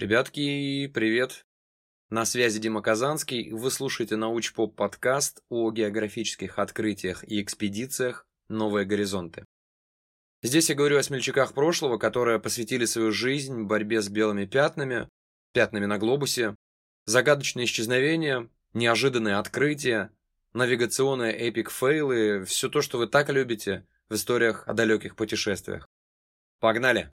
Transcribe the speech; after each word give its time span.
Ребятки, 0.00 0.86
привет! 0.86 1.44
На 2.08 2.24
связи 2.24 2.58
Дима 2.58 2.80
Казанский. 2.80 3.52
Вы 3.52 3.70
слушаете 3.70 4.16
научпоп 4.16 4.74
подкаст 4.74 5.42
о 5.50 5.70
географических 5.70 6.58
открытиях 6.58 7.22
и 7.22 7.42
экспедициях 7.42 8.24
«Новые 8.48 8.86
горизонты». 8.86 9.44
Здесь 10.42 10.70
я 10.70 10.74
говорю 10.74 10.96
о 10.96 11.02
смельчаках 11.02 11.52
прошлого, 11.52 11.98
которые 11.98 12.40
посвятили 12.40 12.86
свою 12.86 13.12
жизнь 13.12 13.64
борьбе 13.64 14.00
с 14.00 14.08
белыми 14.08 14.46
пятнами, 14.46 15.06
пятнами 15.52 15.84
на 15.84 15.98
глобусе, 15.98 16.56
загадочные 17.04 17.66
исчезновения, 17.66 18.48
неожиданные 18.72 19.36
открытия, 19.36 20.10
навигационные 20.54 21.36
epic 21.36 21.80
fail 21.80 22.24
ы, 22.24 22.46
все 22.46 22.70
то, 22.70 22.80
что 22.80 22.96
вы 22.96 23.06
так 23.06 23.28
любите 23.28 23.86
в 24.08 24.14
историях 24.14 24.66
о 24.66 24.72
далеких 24.72 25.14
путешествиях. 25.14 25.86
Погнали! 26.58 27.12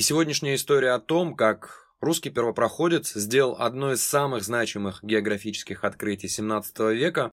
И 0.00 0.02
сегодняшняя 0.02 0.54
история 0.54 0.92
о 0.92 0.98
том, 0.98 1.36
как 1.36 1.92
русский 2.00 2.30
первопроходец 2.30 3.12
сделал 3.12 3.56
одно 3.58 3.92
из 3.92 4.02
самых 4.02 4.44
значимых 4.44 5.04
географических 5.04 5.84
открытий 5.84 6.26
17 6.26 6.78
века, 6.94 7.30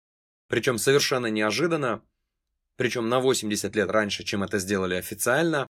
причем 0.49 0.77
совершенно 0.77 1.27
неожиданно, 1.27 2.01
причем 2.75 3.07
на 3.07 3.21
80 3.21 3.73
лет 3.73 3.89
раньше, 3.89 4.25
чем 4.25 4.43
это 4.43 4.59
сделали 4.59 4.95
официально. 4.95 5.65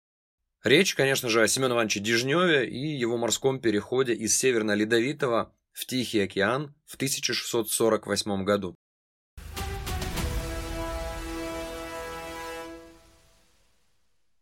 Речь, 0.63 0.95
конечно 0.95 1.29
же, 1.29 1.43
о 1.43 1.47
Семене 1.47 1.73
Ивановиче 1.73 1.99
Дежневе 1.99 2.67
и 2.67 2.97
его 2.97 3.15
морском 3.17 3.59
переходе 3.59 4.15
из 4.15 4.35
Северно-Ледовитого 4.35 5.53
в 5.73 5.85
Тихий 5.85 6.21
океан 6.21 6.73
в 6.87 6.95
1648 6.95 8.43
году. 8.43 8.73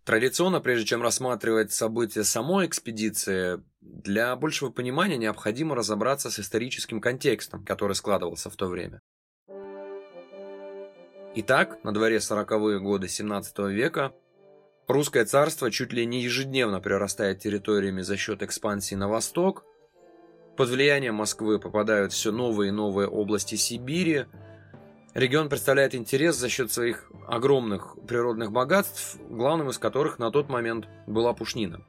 Традиционно, 0.06 0.62
прежде 0.62 0.86
чем 0.86 1.02
рассматривать 1.02 1.72
события 1.72 2.24
самой 2.24 2.68
экспедиции, 2.68 3.64
для 3.82 4.36
большего 4.36 4.70
понимания 4.70 5.18
необходимо 5.18 5.76
разобраться 5.76 6.30
с 6.30 6.40
историческим 6.40 7.02
контекстом, 7.02 7.66
который 7.66 7.96
складывался 7.96 8.52
в 8.52 8.56
то 8.56 8.68
время. 8.68 9.02
Итак, 11.34 11.84
на 11.84 11.92
дворе 11.92 12.18
40-е 12.18 12.80
годы 12.80 13.08
17 13.08 13.58
века 13.72 14.14
русское 14.88 15.26
царство 15.26 15.72
чуть 15.72 15.92
ли 15.92 16.06
не 16.06 16.22
ежедневно 16.22 16.80
прирастает 16.80 17.40
территориями 17.40 18.02
за 18.02 18.16
счет 18.16 18.44
экспансии 18.44 18.94
на 18.94 19.10
восток, 19.10 19.66
под 20.56 20.70
влиянием 20.70 21.16
Москвы 21.16 21.60
попадают 21.60 22.14
все 22.14 22.32
новые 22.32 22.70
и 22.70 22.72
новые 22.72 23.08
области 23.08 23.56
Сибири, 23.56 24.28
Регион 25.16 25.48
представляет 25.48 25.96
интерес 25.96 26.36
за 26.36 26.50
счет 26.50 26.74
своих 26.74 27.10
огромных 27.26 27.96
природных 28.06 28.52
богатств, 28.52 29.16
главным 29.30 29.70
из 29.70 29.78
которых 29.78 30.20
на 30.20 30.30
тот 30.30 30.50
момент 30.50 30.90
была 31.08 31.32
пушнина. 31.34 31.80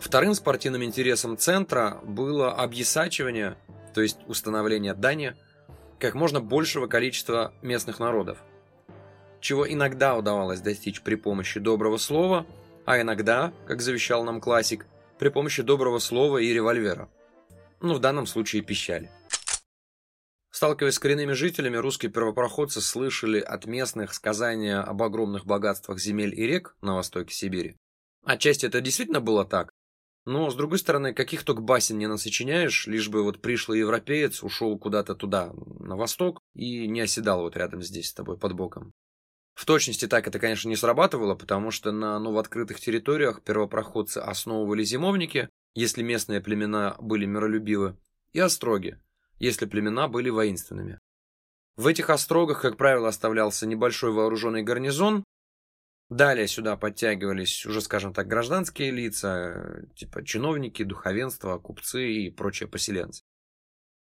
Вторым 0.00 0.34
спортивным 0.34 0.82
интересом 0.82 1.38
центра 1.38 2.00
было 2.02 2.50
объясачивание, 2.50 3.56
то 3.94 4.02
есть 4.02 4.18
установление 4.26 4.94
дани, 4.94 5.36
как 6.00 6.16
можно 6.16 6.40
большего 6.40 6.88
количества 6.88 7.54
местных 7.62 8.00
народов, 8.00 8.38
чего 9.40 9.70
иногда 9.72 10.16
удавалось 10.16 10.60
достичь 10.60 11.02
при 11.02 11.14
помощи 11.14 11.60
доброго 11.60 11.98
слова, 11.98 12.46
а 12.84 13.00
иногда, 13.00 13.52
как 13.68 13.80
завещал 13.80 14.24
нам 14.24 14.40
классик, 14.40 14.86
при 15.20 15.28
помощи 15.28 15.62
доброго 15.62 16.00
слова 16.00 16.38
и 16.38 16.52
револьвера. 16.52 17.08
Ну, 17.80 17.94
в 17.94 18.00
данном 18.00 18.26
случае 18.26 18.62
пищали. 18.62 19.08
Сталкиваясь 20.50 20.94
с 20.94 20.98
коренными 20.98 21.32
жителями, 21.32 21.76
русские 21.76 22.10
первопроходцы 22.10 22.80
слышали 22.80 23.38
от 23.38 23.66
местных 23.66 24.12
сказания 24.14 24.80
об 24.80 25.02
огромных 25.02 25.46
богатствах 25.46 26.00
земель 26.00 26.38
и 26.38 26.46
рек 26.46 26.76
на 26.80 26.96
востоке 26.96 27.32
Сибири. 27.32 27.76
Отчасти 28.24 28.66
это 28.66 28.80
действительно 28.80 29.20
было 29.20 29.44
так, 29.44 29.70
но, 30.26 30.50
с 30.50 30.54
другой 30.54 30.78
стороны, 30.78 31.14
каких 31.14 31.44
только 31.44 31.62
басен 31.62 31.98
не 31.98 32.06
насочиняешь, 32.06 32.86
лишь 32.86 33.08
бы 33.08 33.22
вот 33.22 33.40
пришлый 33.40 33.78
европеец 33.78 34.42
ушел 34.42 34.78
куда-то 34.78 35.14
туда, 35.14 35.52
на 35.78 35.96
восток, 35.96 36.40
и 36.54 36.86
не 36.86 37.00
оседал 37.00 37.40
вот 37.42 37.56
рядом 37.56 37.82
здесь 37.82 38.08
с 38.08 38.14
тобой 38.14 38.36
под 38.36 38.52
боком. 38.52 38.92
В 39.54 39.64
точности 39.64 40.06
так 40.06 40.26
это, 40.26 40.38
конечно, 40.38 40.68
не 40.68 40.76
срабатывало, 40.76 41.34
потому 41.34 41.70
что 41.70 41.90
на 41.92 42.18
новооткрытых 42.18 42.80
территориях 42.80 43.42
первопроходцы 43.42 44.18
основывали 44.18 44.84
зимовники, 44.84 45.48
если 45.74 46.02
местные 46.02 46.40
племена 46.40 46.96
были 46.98 47.24
миролюбивы, 47.24 47.96
и 48.32 48.40
остроги, 48.40 48.98
если 49.40 49.66
племена 49.66 50.06
были 50.06 50.30
воинственными. 50.30 51.00
В 51.76 51.86
этих 51.86 52.10
острогах, 52.10 52.60
как 52.60 52.76
правило, 52.76 53.08
оставлялся 53.08 53.66
небольшой 53.66 54.12
вооруженный 54.12 54.62
гарнизон. 54.62 55.24
Далее 56.10 56.46
сюда 56.46 56.76
подтягивались 56.76 57.64
уже, 57.66 57.80
скажем 57.80 58.12
так, 58.12 58.26
гражданские 58.28 58.90
лица, 58.90 59.84
типа 59.96 60.24
чиновники, 60.24 60.82
духовенство, 60.82 61.58
купцы 61.58 62.12
и 62.12 62.30
прочие 62.30 62.68
поселенцы. 62.68 63.22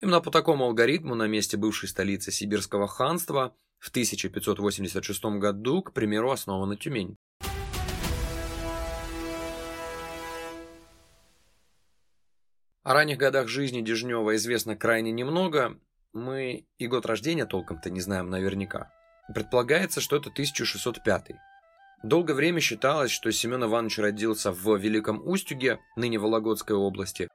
Именно 0.01 0.21
по 0.21 0.31
такому 0.31 0.65
алгоритму 0.65 1.15
на 1.15 1.27
месте 1.27 1.57
бывшей 1.57 1.89
столицы 1.89 2.31
Сибирского 2.31 2.87
ханства 2.87 3.55
в 3.77 3.89
1586 3.89 5.23
году, 5.39 5.81
к 5.81 5.93
примеру, 5.93 6.31
основана 6.31 6.75
Тюмень. 6.75 7.15
О 12.89 12.93
ранних 12.95 13.19
годах 13.19 13.47
жизни 13.47 13.81
Дежнева 13.81 14.35
известно 14.35 14.75
крайне 14.75 15.11
немного. 15.11 15.77
Мы 16.11 16.65
и 16.79 16.87
год 16.87 17.05
рождения 17.05 17.45
толком-то 17.45 17.91
не 17.91 18.01
знаем 18.01 18.31
наверняка. 18.31 18.91
Предполагается, 19.31 20.01
что 20.01 20.15
это 20.15 20.31
1605. 20.31 21.33
Долгое 22.01 22.33
время 22.33 22.59
считалось, 22.61 23.11
что 23.11 23.31
Семен 23.31 23.63
Иванович 23.65 23.99
родился 23.99 24.51
в 24.51 24.75
Великом 24.75 25.21
Устюге, 25.23 25.77
ныне 25.97 26.17
Вологодской 26.17 26.75
области. 26.75 27.27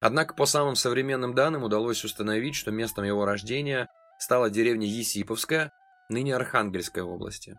Однако 0.00 0.32
по 0.32 0.46
самым 0.46 0.74
современным 0.74 1.34
данным 1.34 1.64
удалось 1.64 2.02
установить, 2.02 2.54
что 2.54 2.70
местом 2.70 3.04
его 3.04 3.26
рождения 3.26 3.88
стала 4.18 4.48
деревня 4.48 4.86
Есиповская, 4.86 5.70
ныне 6.08 6.34
Архангельской 6.34 7.02
области. 7.02 7.58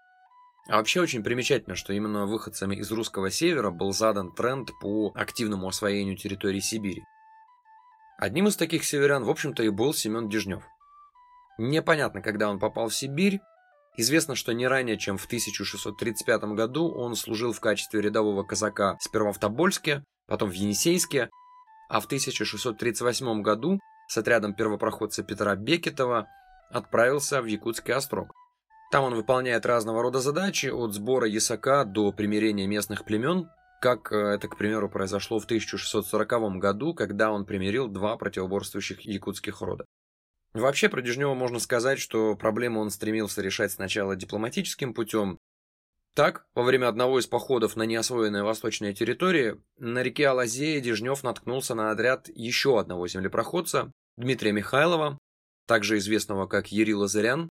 А 0.68 0.78
вообще 0.78 1.02
очень 1.02 1.24
примечательно, 1.24 1.76
что 1.76 1.94
именно 1.94 2.26
выходцами 2.26 2.76
из 2.76 2.90
русского 2.92 3.30
севера 3.30 3.70
был 3.70 3.92
задан 3.92 4.34
тренд 4.34 4.72
по 4.80 5.12
активному 5.14 5.68
освоению 5.68 6.16
территории 6.16 6.60
Сибири. 6.60 7.04
Одним 8.18 8.48
из 8.48 8.56
таких 8.56 8.86
северян, 8.86 9.24
в 9.24 9.30
общем-то, 9.30 9.64
и 9.64 9.70
был 9.70 9.94
Семен 9.94 10.30
Дежнев. 10.30 10.64
Непонятно, 11.58 12.22
когда 12.22 12.50
он 12.50 12.60
попал 12.60 12.88
в 12.88 12.96
Сибирь. 12.96 13.40
Известно, 13.98 14.36
что 14.36 14.54
не 14.54 14.68
ранее, 14.68 14.98
чем 14.98 15.18
в 15.18 15.26
1635 15.26 16.44
году 16.56 16.90
он 16.90 17.16
служил 17.16 17.52
в 17.52 17.60
качестве 17.60 18.02
рядового 18.02 18.44
казака 18.44 18.98
сперва 19.02 19.34
в 19.34 19.40
Тобольске, 19.40 20.04
потом 20.28 20.50
в 20.50 20.54
Енисейске, 20.54 21.30
а 21.90 22.00
в 22.00 22.06
1638 22.06 23.42
году 23.42 23.80
с 24.08 24.18
отрядом 24.18 24.56
первопроходца 24.56 25.24
Петра 25.24 25.56
Бекетова 25.56 26.28
отправился 26.72 27.42
в 27.42 27.46
Якутский 27.46 27.94
острог. 27.94 28.34
Там 28.94 29.06
он 29.06 29.16
выполняет 29.16 29.66
разного 29.66 30.04
рода 30.04 30.20
задачи, 30.20 30.68
от 30.68 30.94
сбора 30.94 31.28
ясака 31.28 31.84
до 31.84 32.12
примирения 32.12 32.68
местных 32.68 33.06
племен, 33.06 33.50
как 33.82 34.12
э, 34.12 34.16
это, 34.16 34.48
к 34.48 34.56
примеру, 34.56 34.88
произошло 34.88 35.40
в 35.40 35.46
1640 35.46 36.60
году, 36.60 36.94
когда 36.94 37.32
он 37.32 37.44
примирил 37.44 37.88
два 37.88 38.18
противоборствующих 38.18 39.02
якутских 39.02 39.62
рода. 39.62 39.86
Вообще, 40.54 40.90
про 40.90 41.02
Дежнева 41.02 41.34
можно 41.34 41.58
сказать, 41.58 41.98
что 41.98 42.36
проблему 42.36 42.82
он 42.82 42.92
стремился 42.92 43.42
решать 43.42 43.72
сначала 43.72 44.16
дипломатическим 44.16 44.94
путем. 44.94 45.40
Так, 46.14 46.46
во 46.54 46.62
время 46.62 46.88
одного 46.88 47.18
из 47.18 47.26
походов 47.26 47.76
на 47.76 47.88
неосвоенные 47.88 48.44
восточные 48.44 48.94
территории, 48.94 49.60
на 49.80 50.04
реке 50.04 50.28
Алазее 50.28 50.82
Дежнев 50.82 51.24
наткнулся 51.24 51.74
на 51.74 51.90
отряд 51.90 52.30
еще 52.30 52.80
одного 52.80 53.08
землепроходца, 53.08 53.92
Дмитрия 54.18 54.52
Михайлова, 54.52 55.18
также 55.66 55.98
известного 55.98 56.46
как 56.46 56.68
Ерил 56.72 57.00
Лазарян, 57.00 57.50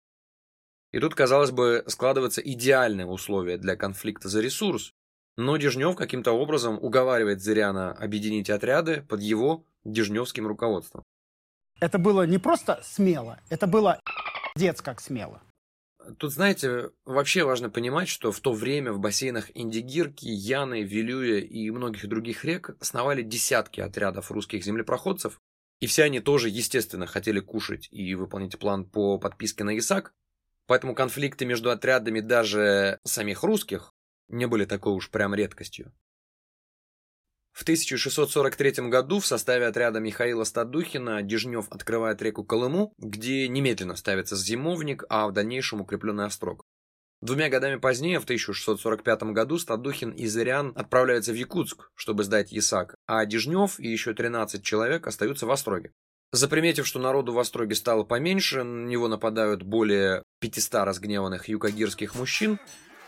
и 0.92 1.00
тут, 1.00 1.14
казалось 1.14 1.50
бы, 1.50 1.84
складываются 1.86 2.40
идеальные 2.40 3.06
условия 3.06 3.58
для 3.58 3.76
конфликта 3.76 4.28
за 4.28 4.40
ресурс, 4.40 4.92
но 5.36 5.56
Дежнев 5.56 5.96
каким-то 5.96 6.32
образом 6.32 6.78
уговаривает 6.82 7.40
Зыряна 7.40 7.92
объединить 7.92 8.50
отряды 8.50 9.02
под 9.02 9.20
его 9.20 9.64
дежневским 9.84 10.46
руководством. 10.46 11.04
Это 11.80 11.98
было 11.98 12.26
не 12.26 12.38
просто 12.38 12.80
смело, 12.82 13.38
это 13.48 13.66
было 13.66 14.00
дец 14.56 14.80
как 14.82 15.00
смело. 15.00 15.40
Тут, 16.16 16.32
знаете, 16.32 16.90
вообще 17.04 17.44
важно 17.44 17.68
понимать, 17.70 18.08
что 18.08 18.32
в 18.32 18.40
то 18.40 18.52
время 18.52 18.92
в 18.92 18.98
бассейнах 18.98 19.50
Индигирки, 19.54 20.24
Яны, 20.24 20.82
Вилюя 20.82 21.38
и 21.38 21.70
многих 21.70 22.08
других 22.08 22.44
рек 22.44 22.70
основали 22.80 23.22
десятки 23.22 23.80
отрядов 23.80 24.30
русских 24.30 24.64
землепроходцев, 24.64 25.38
И 25.80 25.86
все 25.86 26.04
они 26.04 26.20
тоже, 26.20 26.48
естественно, 26.48 27.06
хотели 27.06 27.40
кушать 27.40 27.88
и 27.92 28.14
выполнить 28.14 28.58
план 28.58 28.84
по 28.84 29.18
подписке 29.18 29.64
на 29.64 29.76
ИСАК, 29.78 30.12
поэтому 30.68 30.94
конфликты 30.94 31.46
между 31.46 31.70
отрядами 31.70 32.20
даже 32.20 33.00
самих 33.02 33.42
русских 33.42 33.92
не 34.28 34.46
были 34.46 34.66
такой 34.66 34.92
уж 34.92 35.10
прям 35.10 35.34
редкостью. 35.34 35.92
В 37.52 37.62
1643 37.62 38.88
году 38.88 39.18
в 39.18 39.26
составе 39.26 39.66
отряда 39.66 39.98
Михаила 39.98 40.44
Стадухина 40.44 41.22
Дежнев 41.22 41.66
открывает 41.70 42.22
реку 42.22 42.44
Колыму, 42.44 42.92
где 42.98 43.48
немедленно 43.48 43.96
ставится 43.96 44.36
зимовник, 44.36 45.02
а 45.08 45.26
в 45.26 45.32
дальнейшем 45.32 45.80
укрепленный 45.80 46.26
острог. 46.26 46.64
Двумя 47.20 47.48
годами 47.48 47.80
позднее, 47.80 48.20
в 48.20 48.24
1645 48.24 49.22
году, 49.32 49.58
Стадухин 49.58 50.12
и 50.12 50.28
Зырян 50.28 50.72
отправляются 50.76 51.32
в 51.32 51.34
Якутск, 51.34 51.90
чтобы 51.96 52.22
сдать 52.22 52.52
Ясак, 52.52 52.94
а 53.06 53.26
Дежнев 53.26 53.80
и 53.80 53.88
еще 53.88 54.14
13 54.14 54.62
человек 54.62 55.08
остаются 55.08 55.46
в 55.46 55.50
Остроге. 55.50 55.92
Заприметив, 56.32 56.86
что 56.86 56.98
народу 56.98 57.32
в 57.32 57.38
Остроге 57.38 57.74
стало 57.74 58.04
поменьше, 58.04 58.62
на 58.62 58.86
него 58.86 59.08
нападают 59.08 59.62
более 59.62 60.22
500 60.40 60.84
разгневанных 60.84 61.48
юкагирских 61.48 62.14
мужчин, 62.14 62.58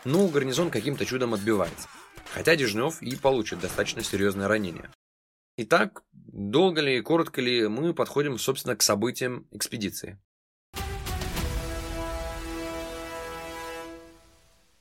но 0.05 0.27
гарнизон 0.27 0.71
каким-то 0.71 1.05
чудом 1.05 1.35
отбивается. 1.35 1.87
Хотя 2.33 2.55
Дежнев 2.55 2.99
и 3.01 3.15
получит 3.15 3.59
достаточно 3.59 4.03
серьезное 4.03 4.47
ранение. 4.47 4.89
Итак, 5.57 6.01
долго 6.13 6.81
ли, 6.81 6.99
коротко 7.01 7.41
ли, 7.41 7.67
мы 7.67 7.93
подходим, 7.93 8.39
собственно, 8.39 8.75
к 8.75 8.81
событиям 8.81 9.45
экспедиции. 9.51 10.17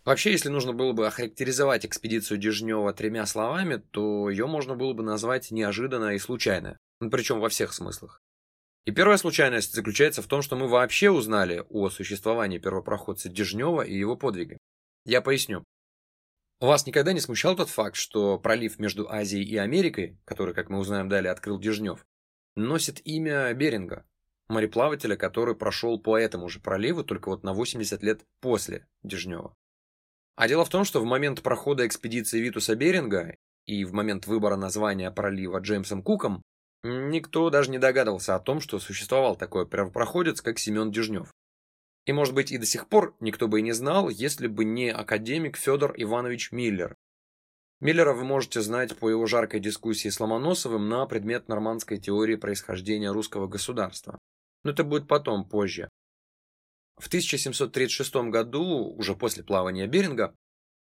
Вообще, 0.07 0.31
если 0.31 0.49
нужно 0.49 0.73
было 0.73 0.93
бы 0.93 1.07
охарактеризовать 1.07 1.85
экспедицию 1.85 2.39
Дежнева 2.39 2.95
тремя 2.95 3.27
словами, 3.27 3.83
то 3.91 4.31
ее 4.31 4.47
можно 4.47 4.75
было 4.75 4.95
бы 4.95 5.03
назвать 5.03 5.51
неожиданно 5.51 6.15
и 6.15 6.19
случайно. 6.19 6.79
Ну, 7.01 7.11
причем 7.11 7.39
во 7.41 7.51
всех 7.51 7.75
смыслах. 7.75 8.23
И 8.87 8.93
первая 8.93 9.19
случайность 9.19 9.75
заключается 9.75 10.23
в 10.23 10.27
том, 10.27 10.43
что 10.43 10.57
мы 10.57 10.67
вообще 10.67 11.11
узнали 11.11 11.65
о 11.69 11.91
существовании 11.91 12.59
первопроходца 12.59 13.29
Дежнева 13.29 13.83
и 13.83 13.97
его 13.97 14.17
подвиге. 14.17 14.59
Я 15.05 15.21
поясню. 15.21 15.65
Вас 16.61 16.87
никогда 16.87 17.13
не 17.13 17.21
смущал 17.21 17.57
тот 17.57 17.71
факт, 17.71 17.97
что 17.97 18.39
пролив 18.39 18.79
между 18.79 19.11
Азией 19.11 19.45
и 19.45 19.57
Америкой, 19.57 20.19
который, 20.25 20.55
как 20.55 20.69
мы 20.69 20.79
узнаем 20.79 21.09
далее, 21.09 21.31
открыл 21.31 21.59
Дежнев, 21.59 22.05
носит 22.55 23.01
имя 23.07 23.53
Беринга, 23.55 24.07
мореплавателя, 24.49 25.17
который 25.17 25.55
прошел 25.55 25.99
по 25.99 26.19
этому 26.19 26.49
же 26.49 26.61
проливу 26.61 27.03
только 27.05 27.31
вот 27.31 27.45
на 27.45 27.55
80 27.55 28.03
лет 28.03 28.27
после 28.41 28.87
Дежнева. 29.03 29.55
А 30.37 30.49
дело 30.49 30.65
в 30.65 30.71
том, 30.71 30.85
что 30.85 31.01
в 31.01 31.05
момент 31.05 31.43
прохода 31.43 31.87
экспедиции 31.87 32.41
Витуса 32.41 32.75
Беринга 32.75 33.37
и 33.67 33.85
в 33.85 33.93
момент 33.93 34.27
выбора 34.27 34.57
названия 34.57 35.11
пролива 35.11 35.59
Джеймсом 35.59 36.03
Куком 36.03 36.43
никто 36.83 37.51
даже 37.51 37.71
не 37.71 37.79
догадывался 37.79 38.35
о 38.35 38.41
том, 38.41 38.61
что 38.61 38.79
существовал 38.79 39.37
такой 39.37 39.67
первопроходец, 39.67 40.41
как 40.41 40.59
Семен 40.59 40.91
Дежнев. 40.91 41.33
И, 42.07 42.13
может 42.13 42.35
быть, 42.35 42.51
и 42.51 42.59
до 42.59 42.67
сих 42.67 42.89
пор 42.89 43.15
никто 43.21 43.47
бы 43.47 43.61
и 43.61 43.63
не 43.63 43.73
знал, 43.73 44.09
если 44.09 44.47
бы 44.47 44.65
не 44.65 44.91
академик 44.91 45.57
Федор 45.57 45.95
Иванович 45.97 46.53
Миллер. 46.53 46.97
Миллера 47.81 48.13
вы 48.13 48.25
можете 48.25 48.61
знать 48.61 48.97
по 48.99 49.09
его 49.09 49.27
жаркой 49.27 49.61
дискуссии 49.61 50.09
с 50.09 50.21
Ломоносовым 50.21 50.89
на 50.89 51.07
предмет 51.07 51.49
нормандской 51.49 51.99
теории 51.99 52.37
происхождения 52.37 53.11
русского 53.11 53.47
государства. 53.47 54.19
Но 54.65 54.73
это 54.73 54.85
будет 54.85 55.09
потом, 55.09 55.49
позже. 55.49 55.89
В 56.99 57.07
1736 57.07 58.15
году, 58.31 58.95
уже 58.95 59.17
после 59.17 59.43
плавания 59.43 59.87
Беринга, 59.87 60.35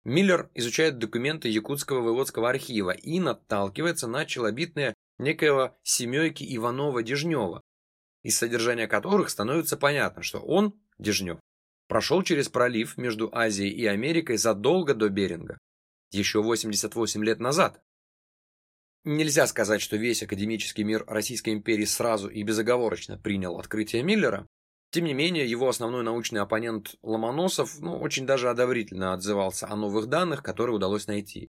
Миллер 0.04 0.50
изучает 0.54 0.98
документы 0.98 1.48
Якутского 1.48 2.00
воеводского 2.00 2.50
архива 2.50 2.90
и 2.90 3.18
наталкивается 3.18 4.06
на 4.06 4.26
челобитные 4.26 4.94
некоего 5.18 5.76
Семёйки 5.82 6.44
Иванова-Дежнева, 6.56 7.60
из 8.22 8.38
содержания 8.38 8.86
которых 8.86 9.30
становится 9.30 9.76
понятно, 9.76 10.22
что 10.22 10.40
он, 10.40 10.74
Дежнев, 10.98 11.38
прошел 11.88 12.22
через 12.22 12.48
пролив 12.48 12.96
между 12.96 13.28
Азией 13.34 13.70
и 13.70 13.86
Америкой 13.86 14.36
задолго 14.36 14.94
до 14.94 15.08
Беринга, 15.08 15.58
еще 16.10 16.42
88 16.42 17.24
лет 17.24 17.40
назад. 17.40 17.82
Нельзя 19.04 19.46
сказать, 19.46 19.82
что 19.82 19.96
весь 19.96 20.22
академический 20.22 20.82
мир 20.82 21.04
Российской 21.06 21.50
империи 21.50 21.84
сразу 21.84 22.28
и 22.28 22.42
безоговорочно 22.42 23.18
принял 23.18 23.58
открытие 23.58 24.02
Миллера, 24.02 24.48
тем 24.94 25.06
не 25.06 25.12
менее, 25.12 25.44
его 25.44 25.68
основной 25.68 26.04
научный 26.04 26.40
оппонент 26.40 26.94
Ломоносов 27.02 27.80
ну, 27.80 27.98
очень 27.98 28.26
даже 28.26 28.48
одобрительно 28.48 29.12
отзывался 29.12 29.66
о 29.66 29.74
новых 29.74 30.06
данных, 30.06 30.44
которые 30.44 30.76
удалось 30.76 31.08
найти. 31.08 31.48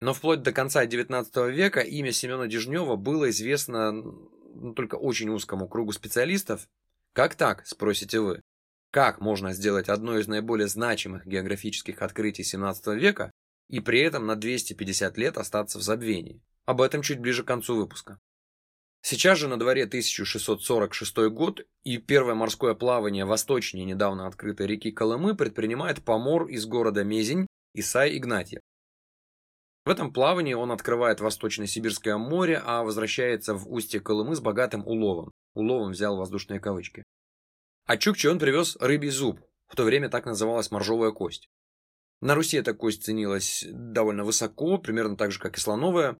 Но 0.00 0.14
вплоть 0.14 0.42
до 0.42 0.52
конца 0.52 0.86
XIX 0.86 1.50
века 1.50 1.80
имя 1.80 2.12
Семена 2.12 2.46
Дежнева 2.46 2.96
было 2.96 3.30
известно 3.30 3.90
ну, 3.92 4.74
только 4.74 4.94
очень 4.94 5.28
узкому 5.30 5.68
кругу 5.68 5.92
специалистов. 5.92 6.68
Как 7.12 7.34
так, 7.34 7.66
спросите 7.66 8.20
вы? 8.20 8.42
Как 8.90 9.20
можно 9.20 9.52
сделать 9.52 9.88
одно 9.88 10.18
из 10.18 10.28
наиболее 10.28 10.68
значимых 10.68 11.26
географических 11.26 12.00
открытий 12.00 12.42
XVII 12.42 12.96
века 12.96 13.32
и 13.68 13.80
при 13.80 14.00
этом 14.00 14.26
на 14.26 14.36
250 14.36 15.18
лет 15.18 15.36
остаться 15.36 15.78
в 15.78 15.82
забвении? 15.82 16.40
Об 16.64 16.80
этом 16.80 17.02
чуть 17.02 17.18
ближе 17.18 17.42
к 17.42 17.46
концу 17.46 17.76
выпуска. 17.76 18.18
Сейчас 19.02 19.38
же 19.38 19.48
на 19.48 19.58
дворе 19.58 19.84
1646 19.84 21.16
год, 21.30 21.62
и 21.84 21.98
первое 21.98 22.34
морское 22.34 22.74
плавание 22.74 23.24
восточнее 23.24 23.84
недавно 23.84 24.26
открытой 24.26 24.66
реки 24.66 24.90
Колымы 24.90 25.34
предпринимает 25.34 26.04
помор 26.04 26.46
из 26.46 26.66
города 26.66 27.04
Мезень 27.04 27.46
Исай 27.74 28.16
Игнатьев. 28.16 28.60
В 29.88 29.90
этом 29.90 30.12
плавании 30.12 30.52
он 30.52 30.70
открывает 30.70 31.22
Восточно-Сибирское 31.22 32.18
море, 32.18 32.60
а 32.62 32.82
возвращается 32.82 33.54
в 33.54 33.72
устье 33.72 34.00
Колымы 34.00 34.36
с 34.36 34.40
богатым 34.40 34.86
уловом. 34.86 35.32
Уловом 35.54 35.92
взял 35.92 36.18
воздушные 36.18 36.60
кавычки. 36.60 37.04
А 37.86 37.96
Чукчи 37.96 38.26
он 38.26 38.38
привез 38.38 38.76
рыбий 38.80 39.08
зуб, 39.08 39.40
в 39.66 39.76
то 39.76 39.84
время 39.84 40.10
так 40.10 40.26
называлась 40.26 40.70
моржовая 40.70 41.12
кость. 41.12 41.48
На 42.20 42.34
Руси 42.34 42.58
эта 42.58 42.74
кость 42.74 43.04
ценилась 43.04 43.64
довольно 43.66 44.24
высоко, 44.24 44.76
примерно 44.76 45.16
так 45.16 45.32
же, 45.32 45.38
как 45.38 45.56
и 45.56 45.60
слоновая, 45.60 46.18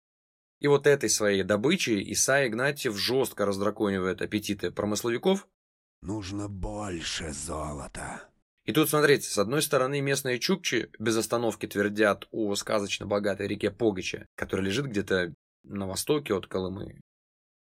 и 0.60 0.66
вот 0.66 0.86
этой 0.86 1.10
своей 1.10 1.42
добычей 1.42 2.10
Исай 2.14 2.48
Игнатьев 2.48 2.96
жестко 2.96 3.44
раздраконивает 3.44 4.22
аппетиты 4.22 4.70
промысловиков. 4.70 5.46
Нужно 6.00 6.48
больше 6.48 7.34
золота. 7.34 8.27
И 8.68 8.72
тут, 8.74 8.90
смотрите, 8.90 9.26
с 9.30 9.38
одной 9.38 9.62
стороны 9.62 10.02
местные 10.02 10.38
чукчи 10.38 10.90
без 10.98 11.16
остановки 11.16 11.64
твердят 11.64 12.28
о 12.32 12.54
сказочно 12.54 13.06
богатой 13.06 13.48
реке 13.48 13.70
Погача, 13.70 14.26
которая 14.34 14.66
лежит 14.66 14.88
где-то 14.88 15.32
на 15.62 15.86
востоке 15.86 16.34
от 16.34 16.48
Колымы. 16.48 17.00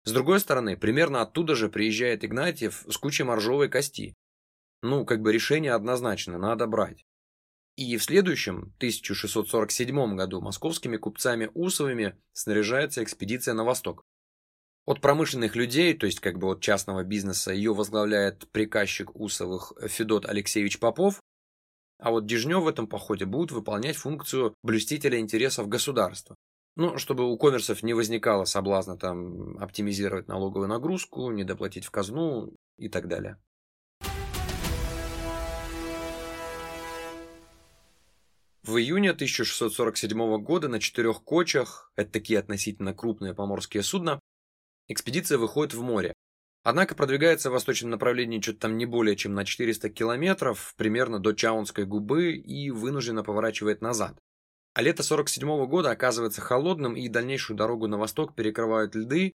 С 0.04 0.12
другой 0.12 0.38
стороны, 0.38 0.76
примерно 0.76 1.20
оттуда 1.20 1.56
же 1.56 1.68
приезжает 1.68 2.24
Игнатьев 2.24 2.84
с 2.88 2.96
кучей 2.96 3.24
моржовой 3.24 3.68
кости. 3.68 4.14
Ну, 4.82 5.04
как 5.04 5.20
бы 5.20 5.32
решение 5.32 5.72
однозначно, 5.72 6.38
надо 6.38 6.68
брать. 6.68 7.04
И 7.74 7.96
в 7.96 8.04
следующем, 8.04 8.72
1647 8.76 10.14
году, 10.14 10.40
московскими 10.40 10.96
купцами 10.96 11.50
Усовыми 11.54 12.16
снаряжается 12.34 13.02
экспедиция 13.02 13.54
на 13.54 13.64
восток. 13.64 14.04
От 14.86 15.00
промышленных 15.00 15.56
людей, 15.56 15.94
то 15.94 16.04
есть 16.04 16.20
как 16.20 16.38
бы 16.38 16.48
от 16.48 16.60
частного 16.60 17.04
бизнеса, 17.04 17.52
ее 17.52 17.72
возглавляет 17.72 18.46
приказчик 18.50 19.10
Усовых 19.14 19.72
Федот 19.86 20.26
Алексеевич 20.26 20.78
Попов, 20.78 21.22
а 21.98 22.10
вот 22.10 22.26
Дежнев 22.26 22.64
в 22.64 22.68
этом 22.68 22.86
походе 22.86 23.24
будет 23.24 23.50
выполнять 23.50 23.96
функцию 23.96 24.54
блюстителя 24.62 25.18
интересов 25.18 25.68
государства. 25.68 26.36
Ну, 26.76 26.98
чтобы 26.98 27.24
у 27.24 27.38
коммерсов 27.38 27.82
не 27.82 27.94
возникало 27.94 28.44
соблазна 28.44 28.98
там 28.98 29.56
оптимизировать 29.58 30.28
налоговую 30.28 30.68
нагрузку, 30.68 31.30
не 31.30 31.44
доплатить 31.44 31.86
в 31.86 31.90
казну 31.90 32.52
и 32.76 32.90
так 32.90 33.08
далее. 33.08 33.38
В 38.64 38.76
июне 38.76 39.10
1647 39.10 40.42
года 40.42 40.68
на 40.68 40.80
четырех 40.80 41.22
кочах, 41.22 41.90
это 41.96 42.10
такие 42.10 42.38
относительно 42.38 42.92
крупные 42.92 43.34
поморские 43.34 43.82
судна, 43.82 44.20
экспедиция 44.88 45.38
выходит 45.38 45.74
в 45.74 45.82
море. 45.82 46.14
Однако 46.62 46.94
продвигается 46.94 47.50
в 47.50 47.52
восточном 47.52 47.90
направлении 47.90 48.40
что-то 48.40 48.60
там 48.60 48.78
не 48.78 48.86
более 48.86 49.16
чем 49.16 49.34
на 49.34 49.44
400 49.44 49.90
километров, 49.90 50.74
примерно 50.76 51.18
до 51.18 51.32
Чаунской 51.32 51.84
губы, 51.84 52.32
и 52.32 52.70
вынужденно 52.70 53.22
поворачивает 53.22 53.82
назад. 53.82 54.18
А 54.72 54.82
лето 54.82 55.02
47 55.02 55.66
года 55.66 55.90
оказывается 55.90 56.40
холодным, 56.40 56.96
и 56.96 57.08
дальнейшую 57.08 57.56
дорогу 57.56 57.86
на 57.86 57.98
восток 57.98 58.34
перекрывают 58.34 58.94
льды. 58.94 59.32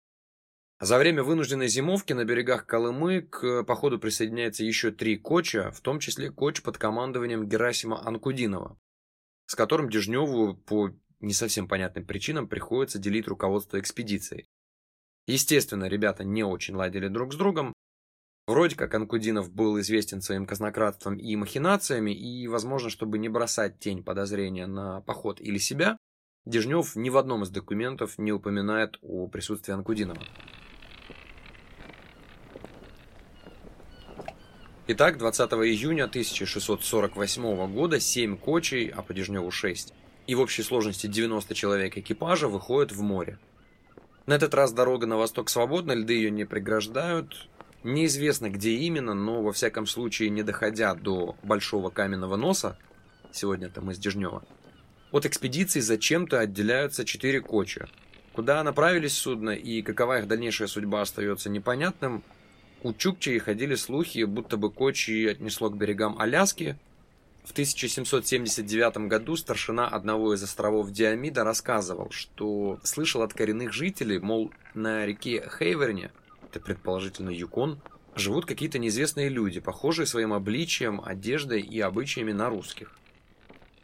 За 0.80 0.98
время 0.98 1.22
вынужденной 1.22 1.68
зимовки 1.68 2.12
на 2.12 2.24
берегах 2.24 2.66
Колымы 2.66 3.22
к 3.22 3.64
походу 3.64 3.98
присоединяется 3.98 4.62
еще 4.62 4.92
три 4.92 5.16
коча, 5.16 5.70
в 5.72 5.80
том 5.80 5.98
числе 5.98 6.30
коч 6.30 6.62
под 6.62 6.78
командованием 6.78 7.48
Герасима 7.48 8.06
Анкудинова 8.06 8.78
с 9.46 9.54
которым 9.54 9.88
Дежневу 9.88 10.54
по 10.54 10.90
не 11.20 11.32
совсем 11.32 11.66
понятным 11.66 12.04
причинам 12.04 12.46
приходится 12.48 12.98
делить 12.98 13.28
руководство 13.28 13.80
экспедицией. 13.80 14.46
Естественно, 15.26 15.84
ребята 15.84 16.22
не 16.22 16.44
очень 16.44 16.76
ладили 16.76 17.08
друг 17.08 17.32
с 17.32 17.36
другом. 17.36 17.72
Вроде 18.46 18.76
как 18.76 18.94
Анкудинов 18.94 19.52
был 19.52 19.80
известен 19.80 20.22
своим 20.22 20.46
казнократством 20.46 21.16
и 21.16 21.34
махинациями, 21.34 22.12
и, 22.12 22.46
возможно, 22.46 22.90
чтобы 22.90 23.18
не 23.18 23.28
бросать 23.28 23.80
тень 23.80 24.04
подозрения 24.04 24.68
на 24.68 25.00
поход 25.00 25.40
или 25.40 25.58
себя, 25.58 25.96
Дежнев 26.44 26.94
ни 26.94 27.10
в 27.10 27.16
одном 27.16 27.42
из 27.42 27.50
документов 27.50 28.18
не 28.18 28.30
упоминает 28.30 28.98
о 29.02 29.26
присутствии 29.26 29.74
Анкудинова. 29.74 30.22
Итак, 34.86 35.18
20 35.18 35.50
июня 35.50 36.04
1648 36.04 37.74
года 37.74 37.98
7 37.98 38.36
кочей, 38.36 38.86
а 38.86 39.02
по 39.02 39.12
Дежневу 39.12 39.50
6, 39.50 39.92
и 40.28 40.34
в 40.36 40.40
общей 40.40 40.62
сложности 40.62 41.08
90 41.08 41.52
человек 41.56 41.98
экипажа 41.98 42.46
выходят 42.46 42.92
в 42.92 43.02
море. 43.02 43.40
На 44.26 44.34
этот 44.34 44.54
раз 44.54 44.72
дорога 44.72 45.06
на 45.06 45.16
восток 45.16 45.48
свободна, 45.48 45.92
льды 45.92 46.14
ее 46.14 46.30
не 46.30 46.44
преграждают. 46.44 47.48
Неизвестно, 47.84 48.50
где 48.50 48.72
именно, 48.72 49.14
но 49.14 49.42
во 49.42 49.52
всяком 49.52 49.86
случае, 49.86 50.30
не 50.30 50.42
доходя 50.42 50.94
до 50.94 51.36
Большого 51.44 51.90
Каменного 51.90 52.34
Носа, 52.34 52.76
сегодня 53.30 53.70
мы 53.76 53.94
с 53.94 53.98
Дежнева, 53.98 54.42
от 55.12 55.26
экспедиции 55.26 55.78
зачем-то 55.78 56.40
отделяются 56.40 57.04
четыре 57.04 57.40
коча. 57.40 57.88
Куда 58.32 58.62
направились 58.64 59.16
судно 59.16 59.50
и 59.50 59.82
какова 59.82 60.18
их 60.18 60.26
дальнейшая 60.26 60.66
судьба 60.66 61.02
остается 61.02 61.48
непонятным, 61.48 62.24
у 62.82 62.92
Чукчей 62.92 63.38
ходили 63.38 63.76
слухи, 63.76 64.24
будто 64.24 64.56
бы 64.56 64.70
Кочи 64.70 65.26
отнесло 65.26 65.70
к 65.70 65.76
берегам 65.76 66.18
Аляски. 66.18 66.76
В 67.46 67.52
1779 67.52 69.08
году 69.08 69.36
старшина 69.36 69.86
одного 69.86 70.34
из 70.34 70.42
островов 70.42 70.90
Диамида 70.90 71.44
рассказывал, 71.44 72.10
что 72.10 72.80
слышал 72.82 73.22
от 73.22 73.34
коренных 73.34 73.72
жителей, 73.72 74.18
мол, 74.18 74.50
на 74.74 75.06
реке 75.06 75.48
Хейверне, 75.56 76.10
это 76.50 76.58
предположительно 76.58 77.30
Юкон, 77.30 77.80
живут 78.16 78.46
какие-то 78.46 78.80
неизвестные 78.80 79.28
люди, 79.28 79.60
похожие 79.60 80.06
своим 80.06 80.32
обличием, 80.32 81.00
одеждой 81.02 81.60
и 81.60 81.78
обычаями 81.80 82.32
на 82.32 82.50
русских. 82.50 82.98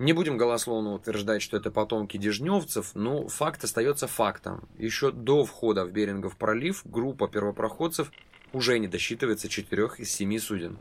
Не 0.00 0.12
будем 0.12 0.36
голословно 0.36 0.94
утверждать, 0.94 1.40
что 1.40 1.56
это 1.56 1.70
потомки 1.70 2.16
дежневцев, 2.16 2.96
но 2.96 3.28
факт 3.28 3.62
остается 3.62 4.08
фактом. 4.08 4.68
Еще 4.76 5.12
до 5.12 5.44
входа 5.44 5.84
в 5.84 5.92
Берингов 5.92 6.36
пролив 6.36 6.82
группа 6.84 7.28
первопроходцев 7.28 8.10
уже 8.52 8.80
не 8.80 8.88
досчитывается 8.88 9.48
четырех 9.48 10.00
из 10.00 10.10
семи 10.12 10.40
суден. 10.40 10.80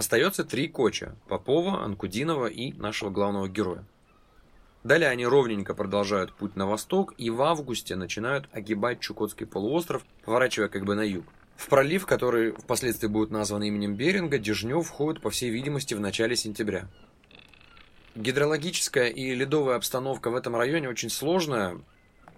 Остается 0.00 0.44
три 0.44 0.66
коча– 0.66 1.14
Попова, 1.28 1.84
Анкудинова 1.84 2.46
и 2.46 2.72
нашего 2.72 3.10
главного 3.10 3.50
героя. 3.50 3.84
Далее 4.82 5.10
они 5.10 5.26
ровненько 5.26 5.74
продолжают 5.74 6.32
путь 6.32 6.56
на 6.56 6.66
восток 6.66 7.12
и 7.18 7.28
в 7.28 7.42
августе 7.42 7.96
начинают 7.96 8.48
огибать 8.50 9.00
Чукотский 9.00 9.44
полуостров, 9.44 10.06
поворачивая 10.24 10.68
как 10.68 10.86
бы 10.86 10.94
на 10.94 11.02
юг. 11.02 11.26
В 11.54 11.68
пролив, 11.68 12.06
который 12.06 12.52
впоследствии 12.52 13.08
будет 13.08 13.30
назван 13.30 13.62
именем 13.62 13.94
Беринга, 13.94 14.38
Дежнев 14.38 14.86
входит, 14.86 15.20
по 15.20 15.28
всей 15.28 15.50
видимости, 15.50 15.92
в 15.92 16.00
начале 16.00 16.34
сентября. 16.34 16.88
Гидрологическая 18.14 19.08
и 19.08 19.34
ледовая 19.34 19.76
обстановка 19.76 20.30
в 20.30 20.34
этом 20.34 20.56
районе 20.56 20.88
очень 20.88 21.10
сложная. 21.10 21.78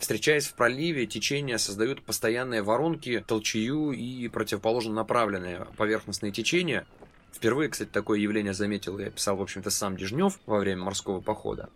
Встречаясь 0.00 0.48
в 0.48 0.54
проливе, 0.54 1.06
течения 1.06 1.58
создают 1.58 2.02
постоянные 2.02 2.62
воронки, 2.62 3.24
толчью 3.24 3.92
и 3.92 4.26
противоположно 4.26 4.94
направленные 4.94 5.68
поверхностные 5.76 6.32
течения. 6.32 6.88
Впервые, 7.32 7.70
кстати, 7.70 7.88
такое 7.88 8.18
явление 8.18 8.52
заметил 8.52 8.98
и 8.98 9.04
описал, 9.04 9.36
в 9.36 9.42
общем-то, 9.42 9.70
сам 9.70 9.96
Дежнев 9.96 10.38
во 10.46 10.58
время 10.58 10.84
морского 10.84 11.20
похода. 11.20 11.70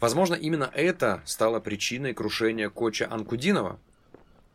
Возможно, 0.00 0.34
именно 0.34 0.70
это 0.74 1.22
стало 1.24 1.60
причиной 1.60 2.12
крушения 2.12 2.68
Коча 2.68 3.08
Анкудинова. 3.10 3.78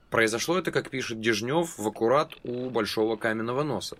Произошло 0.10 0.60
это, 0.60 0.72
как 0.72 0.90
пишет 0.90 1.22
Дежнев, 1.22 1.78
в 1.78 1.88
аккурат 1.88 2.34
у 2.44 2.70
Большого 2.70 3.16
Каменного 3.16 3.64
Носа. 3.64 3.98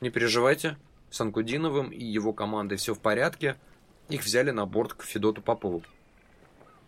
Не 0.00 0.10
переживайте, 0.10 0.78
с 1.10 1.20
Анкудиновым 1.20 1.90
и 1.90 2.02
его 2.02 2.32
командой 2.32 2.76
все 2.76 2.94
в 2.94 3.00
порядке, 3.00 3.56
их 4.08 4.24
взяли 4.24 4.52
на 4.52 4.64
борт 4.64 4.94
к 4.94 5.02
Федоту 5.02 5.42
Попову. 5.42 5.82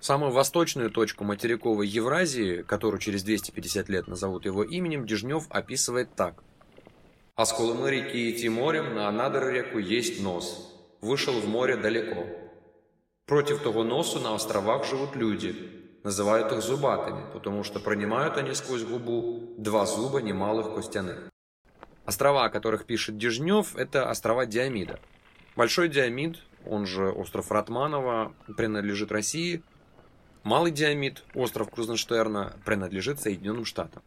Самую 0.01 0.31
восточную 0.31 0.91
точку 0.91 1.25
материковой 1.25 1.89
Евразии, 1.89 2.63
которую 2.63 3.01
через 3.01 3.23
250 3.25 3.89
лет 3.89 4.07
назовут 4.07 4.45
его 4.45 4.63
именем, 4.63 5.07
Дежнев 5.07 5.47
описывает 5.51 6.15
так. 6.15 6.43
«А 7.37 7.45
с 7.45 7.53
Колымы 7.53 7.91
реки 7.91 8.31
идти 8.31 8.49
морем, 8.49 8.95
на 8.95 9.09
Анадыр 9.09 9.53
реку 9.53 9.79
есть 9.79 10.23
нос. 10.23 10.75
Вышел 11.03 11.39
в 11.39 11.47
море 11.47 11.77
далеко. 11.77 12.27
Против 13.27 13.61
того 13.63 13.85
носу 13.85 14.21
на 14.21 14.35
островах 14.35 14.87
живут 14.87 15.15
люди. 15.17 15.55
Называют 16.03 16.51
их 16.53 16.63
зубатыми, 16.63 17.31
потому 17.35 17.63
что 17.63 17.79
пронимают 17.79 18.39
они 18.39 18.55
сквозь 18.55 18.85
губу 18.85 19.55
два 19.59 19.85
зуба 19.85 20.23
немалых 20.23 20.75
костяных. 20.75 21.29
Острова, 22.07 22.47
о 22.47 22.49
которых 22.49 22.87
пишет 22.87 23.19
Дежнев, 23.19 23.77
это 23.77 24.09
острова 24.09 24.47
Диамида. 24.47 24.99
Большой 25.57 25.89
Диамид, 25.89 26.39
он 26.65 26.87
же 26.87 27.11
остров 27.11 27.51
Ратманова, 27.51 28.33
принадлежит 28.57 29.13
России. 29.13 29.63
Малый 30.43 30.71
Диамид, 30.71 31.23
остров 31.35 31.69
Крузенштерна, 31.69 32.57
принадлежит 32.65 33.21
Соединенным 33.21 33.67
Штатам. 33.67 34.03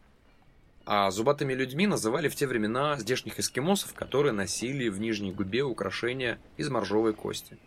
А 0.92 1.08
зубатыми 1.12 1.52
людьми 1.52 1.86
называли 1.86 2.28
в 2.28 2.34
те 2.34 2.48
времена 2.48 2.98
здешних 2.98 3.38
эскимосов, 3.38 3.94
которые 3.94 4.32
носили 4.32 4.88
в 4.88 4.98
нижней 4.98 5.30
губе 5.30 5.62
украшения 5.62 6.40
из 6.56 6.68
моржовой 6.68 7.14
кости. 7.14 7.58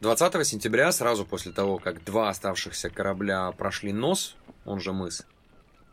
20 0.00 0.44
сентября, 0.44 0.90
сразу 0.90 1.24
после 1.24 1.52
того, 1.52 1.78
как 1.78 2.02
два 2.02 2.30
оставшихся 2.30 2.90
корабля 2.90 3.52
прошли 3.52 3.92
нос, 3.92 4.34
он 4.64 4.80
же 4.80 4.92
мыс, 4.92 5.24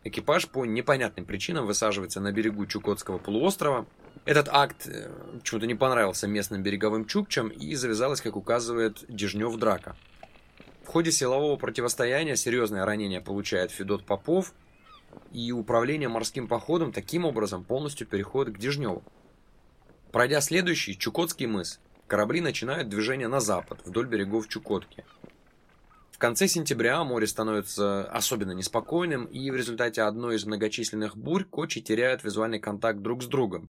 Экипаж 0.04 0.48
по 0.48 0.66
непонятным 0.66 1.26
причинам 1.26 1.68
высаживается 1.68 2.20
на 2.20 2.32
берегу 2.32 2.66
Чукотского 2.66 3.20
полуострова. 3.20 3.86
Этот 4.26 4.50
акт 4.52 4.88
э, 4.88 5.12
почему-то 5.38 5.68
не 5.68 5.76
понравился 5.76 6.28
местным 6.28 6.64
береговым 6.64 7.06
чукчам 7.06 7.50
и 7.50 7.76
завязалась, 7.76 8.22
как 8.22 8.36
указывает 8.36 9.06
Дежнев, 9.08 9.56
драка. 9.58 9.96
В 10.84 10.88
ходе 10.88 11.12
силового 11.12 11.58
противостояния 11.58 12.36
серьезное 12.36 12.86
ранение 12.86 13.22
получает 13.22 13.70
Федот 13.70 14.04
Попов, 14.04 14.52
и 15.32 15.52
управление 15.52 16.10
морским 16.10 16.48
походом 16.48 16.92
таким 16.92 17.26
образом 17.26 17.64
полностью 17.64 18.08
переходит 18.08 18.56
к 18.56 18.60
Дежневу. 18.60 19.04
Пройдя 20.12 20.42
следующий, 20.42 20.98
Чукотский 20.98 21.46
мыс, 21.46 21.80
корабли 22.08 22.42
начинают 22.42 22.90
движение 22.90 23.28
на 23.28 23.40
запад, 23.40 23.82
вдоль 23.86 24.08
берегов 24.08 24.48
Чукотки– 24.48 25.04
в 26.16 26.18
конце 26.18 26.48
сентября 26.48 27.04
море 27.04 27.28
становится 27.28 28.06
особенно 28.10 28.54
неспокойным, 28.54 29.26
и 29.26 29.52
в 29.52 29.56
результате 29.58 30.02
одной 30.02 30.38
из 30.38 30.46
многочисленных 30.46 31.18
бурь 31.18 31.44
кочи 31.44 31.82
теряют 31.82 32.24
визуальный 32.24 32.62
контакт 32.62 33.00
друг 33.00 33.22
с 33.22 33.28
другом. 33.28 33.70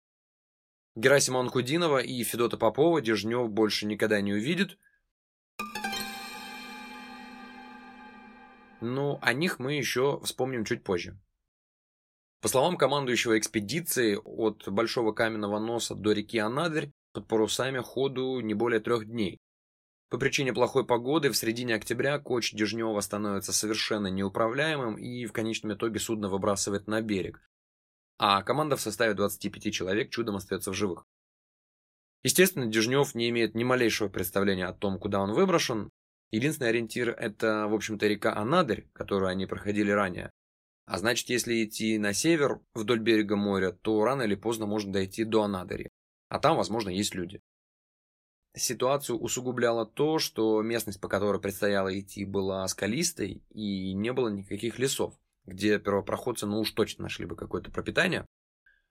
Герасима 0.95 1.41
Анкудинова 1.41 1.97
и 1.97 2.23
Федота 2.23 2.55
Попова 2.55 3.01
Дежнев 3.01 3.49
больше 3.49 3.85
никогда 3.85 4.21
не 4.21 4.31
увидит. 4.31 4.77
Но 8.79 9.19
о 9.21 9.33
них 9.33 9.59
мы 9.59 9.73
еще 9.73 10.21
вспомним 10.23 10.63
чуть 10.63 10.81
позже. 10.81 11.19
По 12.41 12.47
словам 12.47 12.77
командующего 12.77 13.37
экспедиции, 13.37 14.15
от 14.15 14.67
Большого 14.69 15.11
Каменного 15.11 15.59
Носа 15.59 15.93
до 15.93 16.13
реки 16.13 16.37
Анадырь 16.37 16.91
под 17.11 17.27
парусами 17.27 17.79
ходу 17.79 18.39
не 18.39 18.53
более 18.53 18.79
трех 18.79 19.05
дней. 19.05 19.39
По 20.09 20.17
причине 20.17 20.53
плохой 20.53 20.85
погоды 20.85 21.29
в 21.29 21.37
середине 21.37 21.75
октября 21.75 22.17
коч 22.17 22.53
Дежнева 22.53 22.99
становится 23.01 23.51
совершенно 23.51 24.07
неуправляемым 24.07 24.95
и 24.95 25.25
в 25.25 25.33
конечном 25.33 25.73
итоге 25.73 25.99
судно 25.99 26.29
выбрасывает 26.29 26.87
на 26.87 27.01
берег. 27.01 27.41
А 28.17 28.41
команда 28.41 28.77
в 28.77 28.81
составе 28.81 29.13
25 29.13 29.73
человек 29.73 30.09
чудом 30.09 30.37
остается 30.37 30.71
в 30.71 30.75
живых. 30.75 31.05
Естественно, 32.23 32.67
Дежнев 32.67 33.15
не 33.15 33.29
имеет 33.29 33.53
ни 33.53 33.65
малейшего 33.65 34.07
представления 34.07 34.65
о 34.65 34.73
том, 34.73 34.97
куда 34.97 35.19
он 35.19 35.33
выброшен. 35.33 35.89
Единственный 36.31 36.69
ориентир– 36.69 37.09
это, 37.19 37.67
в 37.67 37.73
общем-то, 37.73 38.07
река 38.07 38.35
Анадырь, 38.35 38.87
которую 38.93 39.29
они 39.29 39.45
проходили 39.45 39.91
ранее. 39.91 40.31
А 40.89 40.97
значит, 40.97 41.29
если 41.29 41.63
идти 41.63 41.99
на 41.99 42.13
север, 42.13 42.61
вдоль 42.73 42.99
берега 42.99 43.35
моря, 43.35 43.71
то 43.71 44.03
рано 44.03 44.23
или 44.23 44.33
поздно 44.33 44.65
можно 44.65 44.91
дойти 44.91 45.23
до 45.23 45.43
Анадыри. 45.43 45.91
А 46.29 46.39
там, 46.39 46.57
возможно, 46.57 46.89
есть 46.89 47.13
люди. 47.13 47.41
Ситуацию 48.55 49.19
усугубляло 49.19 49.85
то, 49.85 50.17
что 50.17 50.63
местность, 50.63 50.99
по 50.99 51.07
которой 51.07 51.39
предстояло 51.39 51.97
идти, 51.99 52.25
была 52.25 52.67
скалистой 52.67 53.43
и 53.51 53.93
не 53.93 54.11
было 54.11 54.29
никаких 54.29 54.79
лесов, 54.79 55.13
где 55.45 55.77
первопроходцы 55.77 56.47
ну 56.47 56.59
уж 56.59 56.71
точно 56.71 57.03
нашли 57.03 57.27
бы 57.27 57.35
какое-то 57.35 57.69
пропитание. 57.69 58.25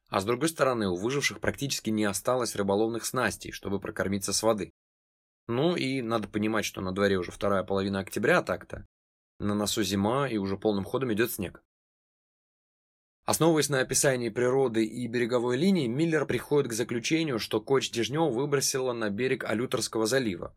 А 0.08 0.20
с 0.20 0.24
другой 0.24 0.50
стороны, 0.50 0.88
у 0.88 0.94
выживших 0.94 1.40
практически 1.40 1.90
не 1.90 2.04
осталось 2.04 2.54
рыболовных 2.54 3.06
снастей, 3.06 3.50
чтобы 3.50 3.80
прокормиться 3.80 4.32
с 4.32 4.44
воды. 4.44 4.70
Ну 5.48 5.74
и 5.74 6.00
надо 6.00 6.28
понимать, 6.28 6.64
что 6.64 6.80
на 6.80 6.92
дворе 6.92 7.18
уже 7.18 7.32
вторая 7.32 7.64
половина 7.64 7.98
октября 7.98 8.40
так-то. 8.42 8.86
На 9.40 9.56
носу 9.56 9.82
зима 9.82 10.28
и 10.28 10.36
уже 10.36 10.56
полным 10.56 10.84
ходом 10.84 11.12
идет 11.12 11.32
снег. 11.32 11.60
Основываясь 13.28 13.68
на 13.68 13.80
описании 13.80 14.30
природы 14.30 14.86
и 14.86 15.06
береговой 15.06 15.58
линии, 15.58 15.86
Миллер 15.86 16.24
приходит 16.24 16.70
к 16.70 16.72
заключению, 16.72 17.38
что 17.38 17.60
коч 17.60 17.90
Дежнев 17.90 18.32
выбросила 18.32 18.94
на 18.94 19.10
берег 19.10 19.44
Алюторского 19.44 20.06
залива. 20.06 20.56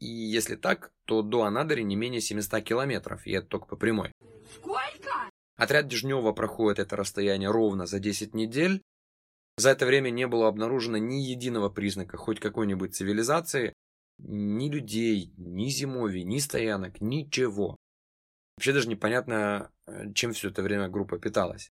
И 0.00 0.08
если 0.08 0.56
так, 0.56 0.90
то 1.04 1.22
до 1.22 1.44
Анадыри 1.44 1.82
не 1.82 1.94
менее 1.94 2.20
700 2.20 2.64
километров, 2.64 3.24
и 3.24 3.30
это 3.30 3.46
только 3.46 3.66
по 3.66 3.76
прямой. 3.76 4.10
Сколько? 4.52 5.30
Отряд 5.54 5.86
Дежнева 5.86 6.32
проходит 6.32 6.80
это 6.80 6.96
расстояние 6.96 7.52
ровно 7.52 7.86
за 7.86 8.00
10 8.00 8.34
недель. 8.34 8.82
За 9.56 9.70
это 9.70 9.86
время 9.86 10.10
не 10.10 10.26
было 10.26 10.48
обнаружено 10.48 10.96
ни 10.96 11.22
единого 11.22 11.68
признака 11.68 12.16
хоть 12.16 12.40
какой-нибудь 12.40 12.96
цивилизации, 12.96 13.74
ни 14.18 14.68
людей, 14.68 15.32
ни 15.36 15.68
зимовий, 15.68 16.24
ни 16.24 16.40
стоянок, 16.40 17.00
ничего. 17.00 17.76
Вообще 18.56 18.72
даже 18.72 18.88
непонятно, 18.88 19.70
чем 20.14 20.32
все 20.32 20.48
это 20.48 20.62
время 20.62 20.88
группа 20.88 21.18
питалась. 21.18 21.70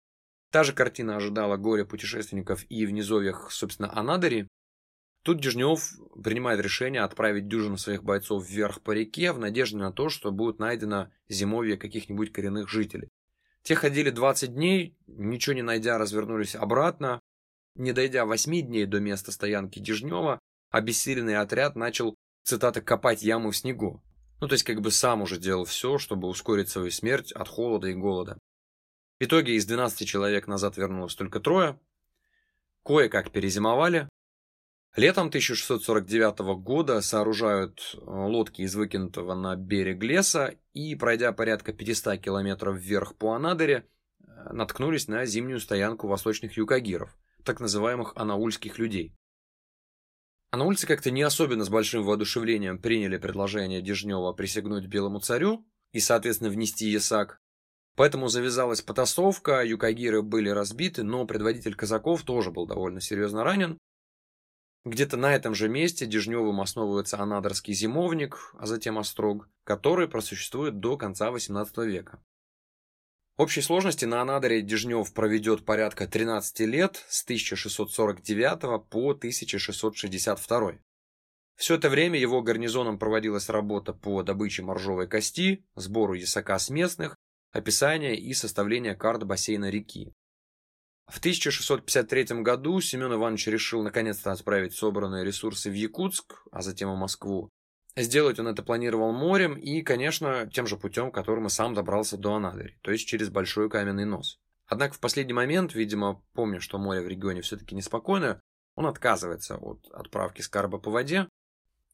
Та 0.50 0.62
же 0.62 0.72
картина 0.72 1.16
ожидала 1.16 1.56
горе 1.56 1.84
путешественников 1.84 2.64
и 2.68 2.86
в 2.86 2.92
низовьях, 2.92 3.50
собственно, 3.50 3.96
Анадыри. 3.96 4.48
Тут 5.22 5.40
Дежнев 5.40 5.82
принимает 6.22 6.60
решение 6.60 7.02
отправить 7.02 7.48
дюжину 7.48 7.78
своих 7.78 8.04
бойцов 8.04 8.46
вверх 8.46 8.82
по 8.82 8.92
реке 8.92 9.32
в 9.32 9.38
надежде 9.38 9.78
на 9.78 9.90
то, 9.90 10.10
что 10.10 10.30
будет 10.30 10.58
найдено 10.58 11.10
зимовье 11.28 11.76
каких-нибудь 11.76 12.30
коренных 12.30 12.68
жителей. 12.68 13.08
Те 13.62 13.74
ходили 13.74 14.10
20 14.10 14.54
дней, 14.54 14.96
ничего 15.06 15.54
не 15.54 15.62
найдя, 15.62 15.96
развернулись 15.96 16.54
обратно. 16.54 17.20
Не 17.74 17.92
дойдя 17.92 18.26
8 18.26 18.60
дней 18.60 18.84
до 18.84 19.00
места 19.00 19.32
стоянки 19.32 19.78
Дежнева, 19.78 20.38
обессиленный 20.70 21.36
отряд 21.36 21.74
начал, 21.74 22.14
цитата, 22.44 22.82
«копать 22.82 23.22
яму 23.22 23.50
в 23.50 23.56
снегу». 23.56 24.02
Ну, 24.40 24.48
то 24.48 24.54
есть 24.54 24.64
как 24.64 24.80
бы 24.80 24.90
сам 24.90 25.22
уже 25.22 25.38
делал 25.38 25.64
все, 25.64 25.98
чтобы 25.98 26.28
ускорить 26.28 26.68
свою 26.68 26.90
смерть 26.90 27.32
от 27.32 27.48
холода 27.48 27.88
и 27.88 27.94
голода. 27.94 28.38
В 29.20 29.24
итоге 29.24 29.54
из 29.54 29.64
12 29.66 30.06
человек 30.06 30.46
назад 30.46 30.76
вернулось 30.76 31.14
только 31.14 31.40
трое. 31.40 31.78
Кое-как 32.84 33.30
перезимовали. 33.30 34.08
Летом 34.96 35.26
1649 35.26 36.38
года 36.62 37.00
сооружают 37.00 37.80
э, 37.94 37.98
лодки 38.04 38.62
из 38.62 38.76
выкинутого 38.76 39.34
на 39.34 39.56
берег 39.56 40.02
леса 40.02 40.54
и, 40.72 40.94
пройдя 40.94 41.32
порядка 41.32 41.72
500 41.72 42.20
километров 42.20 42.76
вверх 42.76 43.16
по 43.16 43.32
Анадыре, 43.32 43.88
э, 44.20 44.52
наткнулись 44.52 45.08
на 45.08 45.26
зимнюю 45.26 45.58
стоянку 45.58 46.06
восточных 46.06 46.56
юкагиров, 46.56 47.16
так 47.42 47.58
называемых 47.58 48.12
анаульских 48.14 48.78
людей. 48.78 49.16
Анаульцы 50.54 50.86
как-то 50.86 51.10
не 51.10 51.22
особенно 51.22 51.64
с 51.64 51.68
большим 51.68 52.04
воодушевлением 52.04 52.78
приняли 52.78 53.16
предложение 53.16 53.82
Дежнева 53.82 54.32
присягнуть 54.32 54.86
белому 54.86 55.18
царю 55.18 55.66
и, 55.92 55.98
соответственно, 55.98 56.48
внести 56.48 56.88
ясак, 56.88 57.40
Поэтому 57.96 58.28
завязалась 58.28 58.80
потасовка, 58.80 59.64
юкагиры 59.64 60.22
были 60.22 60.48
разбиты, 60.48 61.02
но 61.02 61.26
предводитель 61.26 61.74
казаков 61.74 62.22
тоже 62.22 62.50
был 62.50 62.66
довольно 62.66 63.00
серьезно 63.00 63.44
ранен. 63.44 63.78
Где-то 64.84 65.16
на 65.16 65.34
этом 65.34 65.54
же 65.54 65.68
месте 65.68 66.06
Дежневым 66.06 66.60
основывается 66.60 67.18
Анадырский 67.18 67.74
зимовник, 67.74 68.54
а 68.58 68.66
затем 68.66 68.98
Острог, 68.98 69.48
который 69.64 70.08
просуществует 70.08 70.78
до 70.78 70.96
конца 70.96 71.30
XVIII 71.30 71.86
века. 71.86 72.22
Общей 73.36 73.62
сложности 73.62 74.04
на 74.04 74.22
Анадыре 74.22 74.62
Дежнев 74.62 75.12
проведет 75.12 75.64
порядка 75.64 76.06
13 76.06 76.60
лет 76.60 77.04
с 77.08 77.24
1649 77.24 78.88
по 78.88 79.10
1662. 79.10 80.74
Все 81.56 81.74
это 81.74 81.90
время 81.90 82.16
его 82.16 82.42
гарнизоном 82.42 82.96
проводилась 82.96 83.48
работа 83.48 83.92
по 83.92 84.22
добыче 84.22 84.62
моржовой 84.62 85.08
кости, 85.08 85.66
сбору 85.74 86.14
ясака 86.14 86.60
с 86.60 86.70
местных, 86.70 87.16
описание 87.50 88.16
и 88.16 88.32
составление 88.34 88.94
карт 88.94 89.24
бассейна 89.24 89.68
реки. 89.68 90.12
В 91.08 91.18
1653 91.18 92.42
году 92.42 92.80
Семен 92.80 93.14
Иванович 93.14 93.48
решил 93.48 93.82
наконец-то 93.82 94.30
отправить 94.30 94.74
собранные 94.74 95.24
ресурсы 95.24 95.70
в 95.70 95.74
Якутск, 95.74 96.46
а 96.52 96.62
затем 96.62 96.92
в 96.92 96.96
Москву. 96.96 97.50
Сделать 97.96 98.38
он 98.40 98.48
это 98.48 98.62
планировал 98.62 99.12
морем 99.12 99.54
и, 99.54 99.82
конечно, 99.82 100.50
тем 100.52 100.66
же 100.66 100.76
путем, 100.76 101.12
которым 101.12 101.46
и 101.46 101.50
сам 101.50 101.74
добрался 101.74 102.16
до 102.16 102.34
Анадыри, 102.34 102.78
то 102.82 102.90
есть 102.90 103.06
через 103.06 103.28
Большой 103.28 103.70
Каменный 103.70 104.04
Нос. 104.04 104.40
Однако 104.66 104.94
в 104.94 105.00
последний 105.00 105.32
момент, 105.32 105.74
видимо, 105.74 106.22
помня, 106.32 106.58
что 106.58 106.78
море 106.78 107.02
в 107.02 107.08
регионе 107.08 107.42
все-таки 107.42 107.74
неспокойное, 107.74 108.40
он 108.74 108.86
отказывается 108.86 109.56
от 109.56 109.86
отправки 109.92 110.40
скарба 110.40 110.78
по 110.78 110.90
воде 110.90 111.28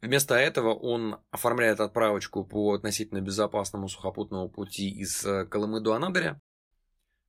Вместо 0.01 0.35
этого 0.35 0.73
он 0.73 1.19
оформляет 1.31 1.81
отправочку 1.81 2.45
по 2.45 2.73
относительно 2.73 3.21
безопасному 3.21 3.89
сухопутному 3.89 4.49
пути 4.49 4.89
из 4.89 5.25
э, 5.27 5.45
Колымы 5.45 5.81
до 5.81 5.93
Анадыря. 5.93 6.41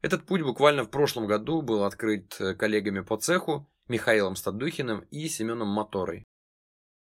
Этот 0.02 0.26
путь 0.26 0.42
буквально 0.42 0.84
в 0.84 0.90
прошлом 0.90 1.28
году 1.28 1.62
был 1.62 1.84
открыт 1.84 2.40
э, 2.40 2.56
коллегами 2.56 3.02
по 3.02 3.18
цеху 3.18 3.70
Михаилом 3.90 4.38
Стадухиным 4.38 5.02
и 5.12 5.28
Семеном 5.28 5.68
Моторой. 5.68 6.24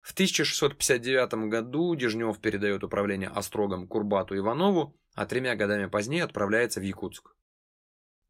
В 0.01 0.13
1659 0.13 1.49
году 1.49 1.95
Дежнев 1.95 2.39
передает 2.41 2.85
управление 2.85 3.29
Острогом 3.29 3.87
Курбату 3.87 4.37
Иванову, 4.37 4.97
а 5.15 5.27
тремя 5.27 5.57
годами 5.57 5.87
позднее 5.87 6.25
отправляется 6.25 6.81
в 6.81 6.83
Якутск. 6.83 7.35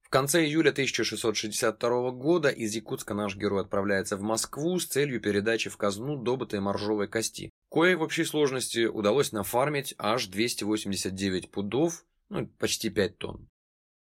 В 0.03 0.11
конце 0.11 0.45
июля 0.45 0.71
1662 0.71 2.11
года 2.11 2.49
из 2.49 2.75
Якутска 2.75 3.15
наш 3.15 3.37
герой 3.37 3.63
отправляется 3.63 4.17
в 4.17 4.23
Москву 4.23 4.81
с 4.81 4.87
целью 4.87 5.21
передачи 5.21 5.71
в 5.71 5.77
казну 5.77 6.21
добытой 6.21 6.59
моржовой 6.59 7.07
кости. 7.07 7.51
Кое 7.71 7.97
в 7.97 8.03
общей 8.03 8.25
сложности 8.25 8.87
удалось 8.87 9.31
нафармить 9.31 9.95
аж 9.99 10.27
289 10.27 11.53
пудов, 11.53 12.05
ну 12.29 12.49
почти 12.59 12.91
5 12.91 13.19
тонн. 13.19 13.49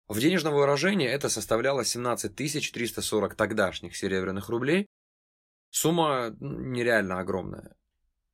В 0.08 0.20
денежном 0.20 0.56
выражении 0.56 1.08
это 1.08 1.30
составляло 1.30 1.86
17 1.86 2.36
340 2.36 3.36
тогдашних 3.36 3.96
серебряных 3.96 4.50
рублей. 4.50 4.88
Сумма 5.72 6.36
нереально 6.40 7.20
огромная. 7.20 7.76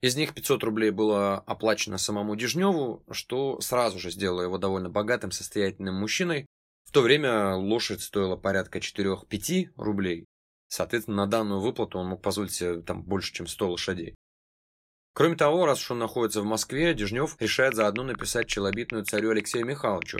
Из 0.02 0.16
них 0.16 0.34
500 0.34 0.64
рублей 0.64 0.92
было 0.92 1.40
оплачено 1.40 1.98
самому 1.98 2.36
Дежневу, 2.36 3.04
что 3.12 3.60
сразу 3.62 4.00
же 4.00 4.12
сделало 4.12 4.42
его 4.42 4.58
довольно 4.58 4.90
богатым, 4.90 5.32
состоятельным 5.32 5.96
мужчиной, 5.96 6.46
в 6.86 6.92
то 6.92 7.02
время 7.02 7.56
лошадь 7.56 8.02
стоила 8.02 8.36
порядка 8.36 8.80
4-5 8.80 9.70
рублей. 9.76 10.26
Соответственно, 10.68 11.18
на 11.18 11.28
данную 11.28 11.60
выплату 11.60 11.98
он 11.98 12.08
мог 12.08 12.22
позволить 12.22 12.54
себе 12.54 12.82
там 12.82 13.04
больше, 13.04 13.34
чем 13.34 13.48
100 13.48 13.72
лошадей. 13.72 14.16
Кроме 15.14 15.36
того, 15.36 15.66
раз 15.66 15.82
уж 15.82 15.92
он 15.92 16.00
находится 16.00 16.42
в 16.42 16.46
Москве, 16.46 16.94
Дежнев 16.94 17.38
решает 17.40 17.76
заодно 17.76 18.04
написать 18.04 18.48
челобитную 18.48 19.06
царю 19.06 19.32
Алексею 19.32 19.66
Михайловичу 19.66 20.20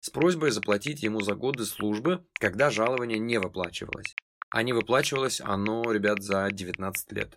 с 0.00 0.10
просьбой 0.10 0.50
заплатить 0.50 1.02
ему 1.02 1.22
за 1.22 1.34
годы 1.34 1.64
службы, 1.64 2.26
когда 2.34 2.70
жалование 2.70 3.18
не 3.18 3.38
выплачивалось. 3.38 4.14
А 4.54 4.62
не 4.62 4.72
выплачивалось 4.72 5.40
оно, 5.40 5.82
ребят, 5.90 6.22
за 6.22 6.48
19 6.48 7.10
лет. 7.10 7.36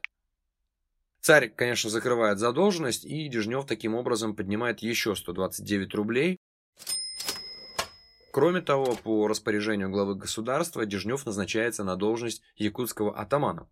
Царь, 1.19 1.49
конечно, 1.49 1.89
закрывает 1.89 2.37
задолженность, 2.37 3.05
и 3.05 3.27
Дежнев 3.27 3.65
таким 3.65 3.95
образом 3.95 4.35
поднимает 4.35 4.81
еще 4.83 5.15
129 5.15 5.95
рублей, 5.95 6.37
Кроме 8.31 8.61
того, 8.61 8.95
по 9.03 9.27
распоряжению 9.27 9.89
главы 9.89 10.13
государства 10.13 10.85
Дежнев 10.85 11.25
назначается 11.25 11.83
на 11.83 11.95
должность 11.95 12.43
якутского 12.55 13.19
атамана. 13.19 13.67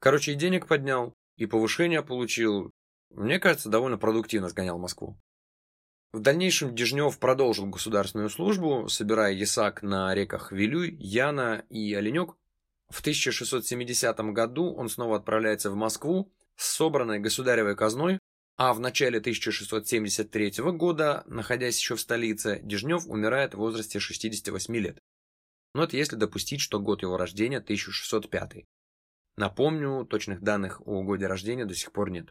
Короче, 0.00 0.32
и 0.32 0.34
денег 0.34 0.66
поднял, 0.66 1.14
и 1.36 1.46
повышение 1.46 2.02
получил. 2.02 2.72
Мне 3.10 3.38
кажется, 3.38 3.68
довольно 3.68 3.96
продуктивно 3.96 4.48
сгонял 4.48 4.76
Москву. 4.76 5.16
В 6.12 6.18
дальнейшем 6.18 6.74
Дежнев 6.74 7.16
продолжил 7.20 7.66
государственную 7.66 8.28
службу, 8.28 8.88
собирая 8.88 9.32
ясак 9.34 9.84
на 9.84 10.12
реках 10.16 10.50
Вилюй, 10.50 10.96
Яна 10.98 11.64
и 11.70 11.94
Оленек. 11.94 12.34
В 12.92 13.00
1670 13.00 14.20
году 14.32 14.74
он 14.74 14.90
снова 14.90 15.16
отправляется 15.16 15.70
в 15.70 15.74
Москву 15.74 16.30
с 16.56 16.66
собранной 16.74 17.20
государевой 17.20 17.74
казной, 17.74 18.18
а 18.58 18.74
в 18.74 18.80
начале 18.80 19.18
1673 19.18 20.52
года, 20.72 21.24
находясь 21.26 21.78
еще 21.78 21.96
в 21.96 22.00
столице, 22.02 22.60
Дежнев 22.62 23.06
умирает 23.06 23.54
в 23.54 23.58
возрасте 23.58 23.98
68 23.98 24.76
лет. 24.76 24.98
Но 25.74 25.84
это 25.84 25.96
если 25.96 26.16
допустить, 26.16 26.60
что 26.60 26.80
год 26.80 27.00
его 27.00 27.16
рождения 27.16 27.58
1605. 27.58 28.66
Напомню, 29.38 30.04
точных 30.04 30.42
данных 30.42 30.82
о 30.86 31.02
годе 31.02 31.26
рождения 31.26 31.64
до 31.64 31.74
сих 31.74 31.92
пор 31.92 32.10
нет. 32.10 32.30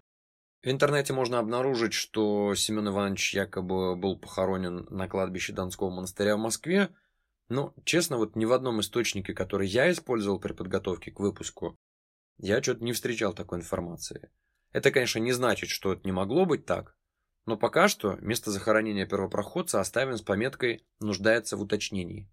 В 0.62 0.68
интернете 0.70 1.12
можно 1.12 1.40
обнаружить, 1.40 1.94
что 1.94 2.54
Семен 2.54 2.88
Иванович 2.90 3.34
якобы 3.34 3.96
был 3.96 4.16
похоронен 4.16 4.86
на 4.92 5.08
кладбище 5.08 5.54
Донского 5.54 5.90
монастыря 5.90 6.38
в 6.38 6.40
Москве, 6.40 6.90
но, 7.52 7.74
честно, 7.84 8.16
вот 8.16 8.38
ни 8.38 8.46
в 8.46 8.54
одном 8.54 8.80
источнике, 8.80 9.34
который 9.34 9.68
я 9.68 9.92
использовал 9.92 10.40
при 10.40 10.54
подготовке 10.54 11.12
к 11.12 11.20
выпуску, 11.20 11.76
я 12.38 12.64
что-то 12.64 12.82
не 12.82 12.94
встречал 12.94 13.34
такой 13.34 13.60
информации. 13.60 14.32
Это, 14.72 14.90
конечно, 14.90 15.20
не 15.20 15.34
значит, 15.34 15.70
что 15.70 15.92
это 15.92 16.04
не 16.06 16.14
могло 16.14 16.46
быть 16.46 16.66
так, 16.66 16.96
но 17.46 17.58
пока 17.58 17.90
что 17.90 18.16
место 18.22 18.52
захоронения 18.52 19.06
первопроходца 19.06 19.82
оставим 19.82 20.16
с 20.16 20.22
пометкой 20.22 20.86
«нуждается 21.02 21.58
в 21.58 21.62
уточнении». 21.62 22.32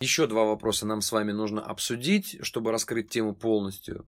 Еще 0.00 0.26
два 0.26 0.44
вопроса 0.44 0.86
нам 0.86 1.00
с 1.00 1.12
вами 1.12 1.32
нужно 1.32 1.62
обсудить, 1.62 2.36
чтобы 2.42 2.72
раскрыть 2.72 3.08
тему 3.08 3.34
полностью. 3.34 4.06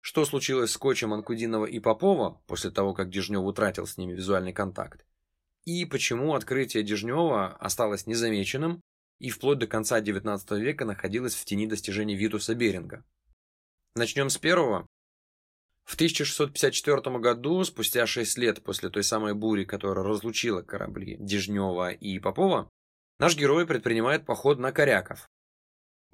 Что 0.00 0.24
случилось 0.24 0.72
с 0.72 0.76
Кочем 0.76 1.12
Анкудинова 1.12 1.66
и 1.66 1.78
Попова 1.78 2.42
после 2.48 2.72
того, 2.72 2.94
как 2.94 3.10
Дежнев 3.10 3.44
утратил 3.44 3.86
с 3.86 3.96
ними 3.96 4.14
визуальный 4.14 4.52
контакт? 4.52 5.06
И 5.64 5.84
почему 5.84 6.34
открытие 6.34 6.82
Дежнева 6.82 7.56
осталось 7.56 8.06
незамеченным 8.06 8.82
и 9.20 9.30
вплоть 9.30 9.58
до 9.58 9.66
конца 9.66 10.00
XIX 10.00 10.60
века 10.60 10.84
находилось 10.84 11.34
в 11.34 11.44
тени 11.44 11.66
достижений 11.66 12.16
Витуса 12.16 12.54
Беринга? 12.54 13.04
Начнем 13.94 14.28
с 14.28 14.38
первого. 14.38 14.86
В 15.84 15.94
1654 15.94 17.18
году, 17.18 17.62
спустя 17.64 18.06
6 18.06 18.38
лет 18.38 18.62
после 18.62 18.88
той 18.88 19.04
самой 19.04 19.34
бури, 19.34 19.64
которая 19.64 20.04
разлучила 20.04 20.62
корабли 20.62 21.16
Дежнева 21.18 21.90
и 21.90 22.18
Попова, 22.18 22.68
наш 23.18 23.36
герой 23.36 23.66
предпринимает 23.66 24.24
поход 24.24 24.58
на 24.58 24.72
коряков. 24.72 25.28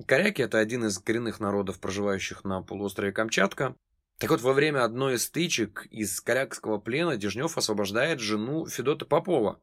Коряки– 0.06 0.42
это 0.42 0.58
один 0.58 0.84
из 0.86 0.98
коренных 0.98 1.40
народов, 1.40 1.80
проживающих 1.80 2.44
на 2.44 2.62
полуострове 2.62 3.12
Камчатка. 3.12 3.74
Так 4.18 4.30
вот, 4.30 4.40
во 4.40 4.52
время 4.52 4.84
одной 4.84 5.14
из 5.14 5.24
стычек 5.24 5.86
из 5.90 6.20
корякского 6.20 6.78
плена 6.78 7.16
Дежнев 7.16 7.56
освобождает 7.56 8.18
жену 8.18 8.66
Федота 8.66 9.06
Попова, 9.06 9.60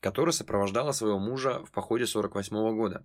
которая 0.00 0.32
сопровождала 0.32 0.92
своего 0.92 1.18
мужа 1.18 1.64
в 1.64 1.72
походе 1.72 2.06
48 2.06 2.56
-го 2.56 2.74
года. 2.74 3.04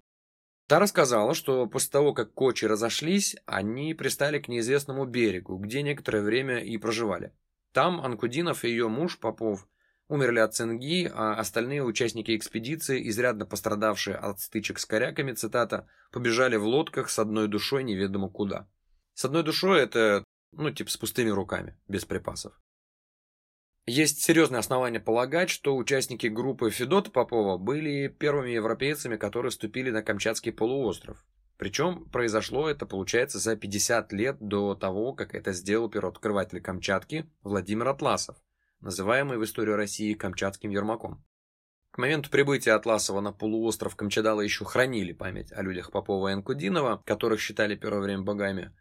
Та 0.67 0.79
рассказала, 0.79 1.33
что 1.33 1.65
после 1.65 1.89
того, 1.89 2.13
как 2.13 2.33
Кочи 2.33 2.65
разошлись, 2.65 3.35
они 3.45 3.95
пристали 3.95 4.39
к 4.39 4.47
неизвестному 4.47 5.05
берегу, 5.05 5.57
где 5.57 5.81
некоторое 5.81 6.21
время 6.21 6.59
и 6.59 6.77
проживали. 6.77 7.33
Там 7.73 7.99
Анкудинов 7.99 8.63
и 8.63 8.69
ее 8.69 8.87
муж 8.87 9.17
Попов 9.17 9.67
умерли 10.07 10.39
от 10.39 10.53
цинги, 10.53 11.11
а 11.13 11.33
остальные 11.33 11.83
участники 11.83 12.35
экспедиции, 12.35 13.09
изрядно 13.09 13.45
пострадавшие 13.45 14.15
от 14.15 14.39
стычек 14.39 14.77
с 14.77 14.85
коряками, 14.85 15.33
цитата, 15.33 15.87
побежали 16.11 16.57
в 16.57 16.65
лодках 16.65 17.09
с 17.09 17.17
одной 17.17 17.47
душой 17.47 17.83
неведомо 17.83 18.29
куда. 18.29 18.67
С 19.13 19.25
одной 19.25 19.43
душой 19.43 19.81
это, 19.81 20.23
ну, 20.51 20.71
типа 20.71 20.89
с 20.89 20.97
пустыми 20.97 21.29
руками, 21.29 21.77
без 21.87 22.05
припасов. 22.05 22.59
Есть 23.87 24.21
серьезные 24.21 24.59
основания 24.59 24.99
полагать, 24.99 25.49
что 25.49 25.75
участники 25.75 26.27
группы 26.27 26.69
Федота 26.69 27.09
Попова 27.09 27.57
были 27.57 28.07
первыми 28.07 28.51
европейцами, 28.51 29.17
которые 29.17 29.51
ступили 29.51 29.89
на 29.89 30.03
Камчатский 30.03 30.51
полуостров. 30.51 31.25
Причем 31.57 32.05
произошло 32.09 32.69
это, 32.69 32.85
получается, 32.85 33.39
за 33.39 33.55
50 33.55 34.13
лет 34.13 34.37
до 34.39 34.75
того, 34.75 35.13
как 35.13 35.33
это 35.35 35.51
сделал 35.51 35.89
первооткрыватель 35.89 36.61
Камчатки 36.61 37.29
Владимир 37.43 37.87
Атласов, 37.87 38.35
называемый 38.81 39.37
в 39.37 39.43
истории 39.43 39.73
России 39.73 40.13
Камчатским 40.13 40.69
Ермаком. 40.69 41.23
К 41.91 41.97
моменту 41.97 42.29
прибытия 42.29 42.71
Атласова 42.71 43.19
на 43.19 43.33
полуостров 43.33 43.95
Камчадала 43.95 44.41
еще 44.41 44.63
хранили 44.63 45.11
память 45.11 45.51
о 45.51 45.61
людях 45.61 45.91
Попова 45.91 46.29
и 46.29 46.33
Анкудинова, 46.33 47.03
которых 47.05 47.41
считали 47.41 47.75
первое 47.75 48.01
время 48.01 48.23
богами, 48.23 48.73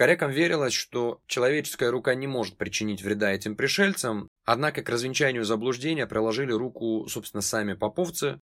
Корякам 0.00 0.30
верилось, 0.30 0.72
что 0.72 1.20
человеческая 1.26 1.90
рука 1.90 2.14
не 2.14 2.26
может 2.26 2.56
причинить 2.56 3.02
вреда 3.02 3.32
этим 3.32 3.54
пришельцам, 3.54 4.30
однако 4.46 4.82
к 4.82 4.88
развенчанию 4.88 5.44
заблуждения 5.44 6.06
приложили 6.06 6.52
руку, 6.52 7.06
собственно, 7.06 7.42
сами 7.42 7.74
поповцы. 7.74 8.40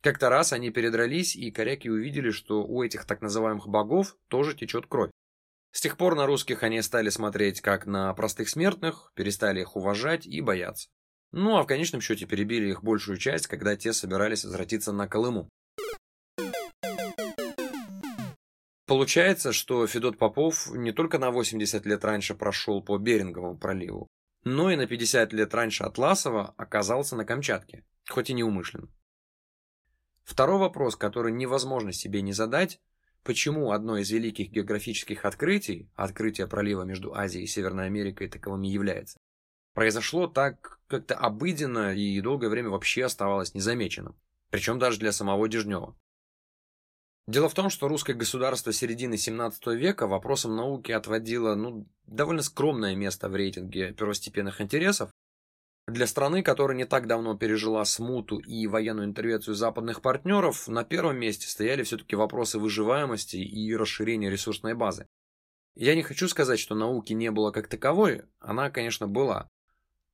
Как-то 0.00 0.28
раз 0.28 0.52
они 0.52 0.70
передрались, 0.70 1.36
и 1.36 1.52
коряки 1.52 1.88
увидели, 1.88 2.32
что 2.32 2.64
у 2.64 2.82
этих 2.82 3.04
так 3.04 3.20
называемых 3.20 3.68
богов 3.68 4.16
тоже 4.26 4.56
течет 4.56 4.86
кровь. 4.88 5.12
С 5.70 5.80
тех 5.80 5.96
пор 5.96 6.16
на 6.16 6.26
русских 6.26 6.64
они 6.64 6.82
стали 6.82 7.10
смотреть 7.10 7.60
как 7.60 7.86
на 7.86 8.12
простых 8.14 8.48
смертных, 8.48 9.12
перестали 9.14 9.60
их 9.60 9.76
уважать 9.76 10.26
и 10.26 10.40
бояться. 10.40 10.88
Ну 11.30 11.58
а 11.58 11.62
в 11.62 11.68
конечном 11.68 12.00
счете 12.00 12.26
перебили 12.26 12.70
их 12.70 12.82
большую 12.82 13.18
часть, 13.18 13.46
когда 13.46 13.76
те 13.76 13.92
собирались 13.92 14.44
возвратиться 14.44 14.90
на 14.90 15.06
Колыму. 15.06 15.48
Получается, 18.92 19.54
что 19.54 19.86
Федот 19.86 20.18
Попов 20.18 20.70
не 20.70 20.92
только 20.92 21.18
на 21.18 21.30
80 21.30 21.86
лет 21.86 22.04
раньше 22.04 22.34
прошел 22.34 22.82
по 22.82 22.98
Беринговому 22.98 23.56
проливу, 23.56 24.06
но 24.44 24.70
и 24.70 24.76
на 24.76 24.86
50 24.86 25.32
лет 25.32 25.54
раньше 25.54 25.84
Атласова 25.84 26.52
оказался 26.58 27.16
на 27.16 27.24
Камчатке, 27.24 27.86
хоть 28.06 28.28
и 28.28 28.34
неумышленно. 28.34 28.90
Второй 30.24 30.58
вопрос, 30.58 30.96
который 30.96 31.32
невозможно 31.32 31.94
себе 31.94 32.20
не 32.20 32.34
задать, 32.34 32.82
почему 33.24 33.72
одно 33.72 33.96
из 33.96 34.10
великих 34.10 34.50
географических 34.50 35.24
открытий, 35.24 35.90
открытие 35.94 36.46
пролива 36.46 36.82
между 36.82 37.14
Азией 37.14 37.44
и 37.44 37.48
Северной 37.48 37.86
Америкой 37.86 38.28
таковым 38.28 38.60
является, 38.60 39.16
произошло 39.72 40.26
так 40.26 40.80
как-то 40.86 41.14
обыденно 41.14 41.94
и 41.94 42.20
долгое 42.20 42.50
время 42.50 42.68
вообще 42.68 43.06
оставалось 43.06 43.54
незамеченным, 43.54 44.20
причем 44.50 44.78
даже 44.78 44.98
для 44.98 45.12
самого 45.12 45.48
Дежнева. 45.48 45.96
Дело 47.28 47.48
в 47.48 47.54
том, 47.54 47.70
что 47.70 47.86
русское 47.86 48.14
государство 48.14 48.72
середины 48.72 49.16
17 49.16 49.66
века 49.68 50.08
вопросам 50.08 50.56
науки 50.56 50.90
отводило 50.90 51.54
ну, 51.54 51.86
довольно 52.04 52.42
скромное 52.42 52.96
место 52.96 53.28
в 53.28 53.36
рейтинге 53.36 53.92
первостепенных 53.92 54.60
интересов. 54.60 55.10
Для 55.86 56.08
страны, 56.08 56.42
которая 56.42 56.76
не 56.76 56.84
так 56.84 57.06
давно 57.06 57.36
пережила 57.36 57.84
смуту 57.84 58.38
и 58.38 58.66
военную 58.66 59.06
интервенцию 59.06 59.54
западных 59.54 60.02
партнеров, 60.02 60.66
на 60.66 60.84
первом 60.84 61.18
месте 61.18 61.46
стояли 61.46 61.84
все-таки 61.84 62.16
вопросы 62.16 62.58
выживаемости 62.58 63.36
и 63.36 63.74
расширения 63.76 64.30
ресурсной 64.30 64.74
базы. 64.74 65.06
Я 65.76 65.94
не 65.94 66.02
хочу 66.02 66.28
сказать, 66.28 66.58
что 66.58 66.74
науки 66.74 67.12
не 67.12 67.30
было 67.30 67.52
как 67.52 67.68
таковой, 67.68 68.22
она, 68.40 68.70
конечно, 68.70 69.06
была. 69.06 69.48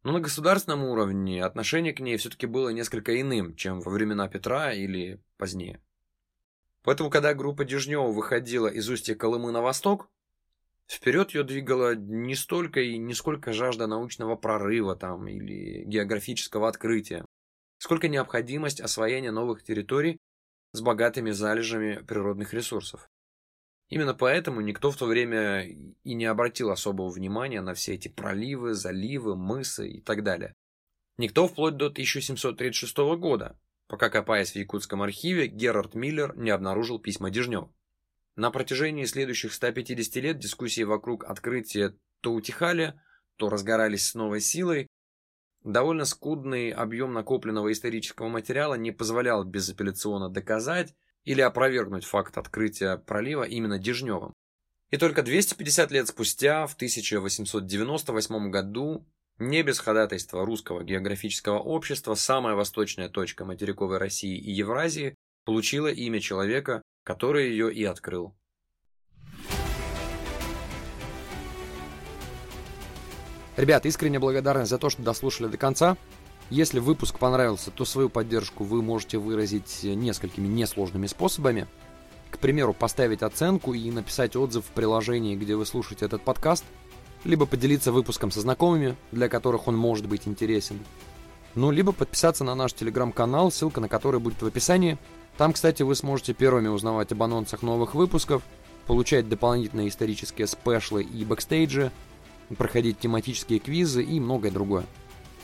Но 0.04 0.12
на 0.12 0.20
государственном 0.20 0.84
уровне 0.84 1.42
отношение 1.42 1.92
к 1.92 2.00
ней 2.00 2.16
все-таки 2.18 2.46
было 2.46 2.68
несколько 2.68 3.18
иным, 3.18 3.56
чем 3.56 3.80
во 3.80 3.90
времена 3.90 4.28
Петра 4.28 4.72
или 4.72 5.20
позднее. 5.36 5.80
Поэтому, 6.82 7.10
когда 7.10 7.34
группа 7.34 7.64
Дежнева 7.64 8.08
выходила 8.08 8.68
из 8.68 8.88
устья 8.88 9.14
Колымы 9.14 9.52
на 9.52 9.60
восток, 9.60 10.08
вперед 10.86 11.34
ее 11.34 11.44
двигала 11.44 11.94
не 11.94 12.34
столько 12.34 12.80
и 12.80 12.96
не 12.98 13.14
сколько 13.14 13.52
жажда 13.52 13.86
научного 13.86 14.36
прорыва 14.36 14.96
там 14.96 15.28
или 15.28 15.84
географического 15.84 16.68
открытия, 16.68 17.24
сколько 17.78 18.08
необходимость 18.08 18.80
освоения 18.80 19.30
новых 19.30 19.62
территорий 19.62 20.18
с 20.72 20.80
богатыми 20.80 21.30
залежами 21.30 22.02
природных 22.06 22.54
ресурсов. 22.54 23.08
Именно 23.88 24.14
поэтому 24.14 24.60
никто 24.60 24.90
в 24.90 24.96
то 24.96 25.06
время 25.06 25.62
и 25.62 26.14
не 26.14 26.26
обратил 26.26 26.70
особого 26.70 27.08
внимания 27.08 27.62
на 27.62 27.72
все 27.74 27.94
эти 27.94 28.08
проливы, 28.08 28.74
заливы, 28.74 29.34
мысы 29.34 29.88
и 29.88 30.00
так 30.02 30.22
далее. 30.22 30.54
Никто 31.16 31.48
вплоть 31.48 31.76
до 31.76 31.86
1736 31.86 32.96
года, 33.18 33.58
пока 33.88 34.10
копаясь 34.10 34.52
в 34.52 34.56
якутском 34.56 35.02
архиве, 35.02 35.48
Герард 35.48 35.94
Миллер 35.94 36.36
не 36.36 36.50
обнаружил 36.50 37.00
письма 37.00 37.30
Дежнева. 37.30 37.72
На 38.36 38.52
протяжении 38.52 39.04
следующих 39.04 39.52
150 39.52 40.22
лет 40.22 40.38
дискуссии 40.38 40.82
вокруг 40.82 41.24
открытия 41.24 41.96
то 42.20 42.32
утихали, 42.32 42.94
то 43.36 43.48
разгорались 43.48 44.06
с 44.08 44.14
новой 44.14 44.40
силой. 44.40 44.86
Довольно 45.64 46.04
скудный 46.04 46.70
объем 46.70 47.12
накопленного 47.12 47.72
исторического 47.72 48.28
материала 48.28 48.74
не 48.74 48.92
позволял 48.92 49.42
безапелляционно 49.42 50.28
доказать 50.28 50.94
или 51.24 51.40
опровергнуть 51.40 52.04
факт 52.04 52.38
открытия 52.38 52.96
пролива 52.96 53.42
именно 53.42 53.78
Дежневым. 53.78 54.32
И 54.90 54.96
только 54.96 55.22
250 55.22 55.90
лет 55.90 56.08
спустя, 56.08 56.66
в 56.66 56.74
1898 56.74 58.50
году, 58.50 59.06
не 59.38 59.62
без 59.62 59.78
ходатайства 59.78 60.44
Русского 60.44 60.82
географического 60.82 61.58
общества 61.58 62.14
самая 62.14 62.54
восточная 62.54 63.08
точка 63.08 63.44
материковой 63.44 63.98
России 63.98 64.36
и 64.36 64.50
Евразии 64.50 65.14
получила 65.44 65.88
имя 65.88 66.20
человека, 66.20 66.82
который 67.04 67.50
ее 67.50 67.72
и 67.72 67.84
открыл. 67.84 68.34
Ребят, 73.56 73.86
искренне 73.86 74.18
благодарны 74.18 74.66
за 74.66 74.78
то, 74.78 74.88
что 74.88 75.02
дослушали 75.02 75.48
до 75.48 75.56
конца. 75.56 75.96
Если 76.50 76.78
выпуск 76.78 77.18
понравился, 77.18 77.70
то 77.70 77.84
свою 77.84 78.08
поддержку 78.08 78.64
вы 78.64 78.82
можете 78.82 79.18
выразить 79.18 79.82
несколькими 79.82 80.46
несложными 80.46 81.06
способами. 81.06 81.66
К 82.30 82.38
примеру, 82.38 82.72
поставить 82.72 83.22
оценку 83.22 83.74
и 83.74 83.90
написать 83.90 84.36
отзыв 84.36 84.64
в 84.64 84.70
приложении, 84.70 85.36
где 85.36 85.56
вы 85.56 85.66
слушаете 85.66 86.06
этот 86.06 86.22
подкаст– 86.22 86.64
либо 87.24 87.46
поделиться 87.46 87.92
выпуском 87.92 88.30
со 88.30 88.40
знакомыми, 88.40 88.96
для 89.12 89.28
которых 89.28 89.68
он 89.68 89.76
может 89.76 90.06
быть 90.06 90.26
интересен. 90.26 90.78
Ну, 91.54 91.70
либо 91.70 91.92
подписаться 91.92 92.44
на 92.44 92.54
наш 92.54 92.72
телеграм-канал, 92.72 93.50
ссылка 93.50 93.80
на 93.80 93.88
который 93.88 94.20
будет 94.20 94.40
в 94.40 94.46
описании. 94.46 94.98
Там, 95.36 95.52
кстати, 95.52 95.82
вы 95.82 95.94
сможете 95.94 96.34
первыми 96.34 96.68
узнавать 96.68 97.12
об 97.12 97.22
анонсах 97.22 97.62
новых 97.62 97.94
выпусков, 97.94 98.42
получать 98.86 99.28
дополнительные 99.28 99.88
исторические 99.88 100.46
special 100.46 100.95
ы 100.95 101.02
и 101.02 101.24
бэкстейджи, 101.24 101.90
проходить 102.56 102.98
тематические 102.98 103.58
квизы 103.58 104.02
и 104.02 104.20
многое 104.20 104.50
другое. 104.50 104.84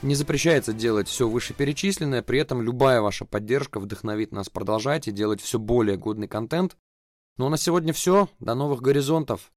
Не 0.02 0.14
запрещается 0.14 0.72
делать 0.72 1.08
все 1.08 1.28
вышеперечисленное, 1.28 2.22
при 2.22 2.38
этом 2.38 2.60
любая 2.60 3.00
ваша 3.00 3.24
поддержка 3.24 3.80
вдохновит 3.80 4.32
нас 4.32 4.50
продолжать 4.50 5.08
и 5.08 5.12
делать 5.12 5.40
все 5.40 5.58
более 5.58 5.96
годный 5.96 6.28
контент. 6.28 6.76
Ну 7.38 7.46
а 7.46 7.50
на 7.50 7.56
сегодня 7.56 7.92
все. 7.92 8.28
До 8.38 8.54
новых 8.54 8.82
горизонтов. 8.82 9.50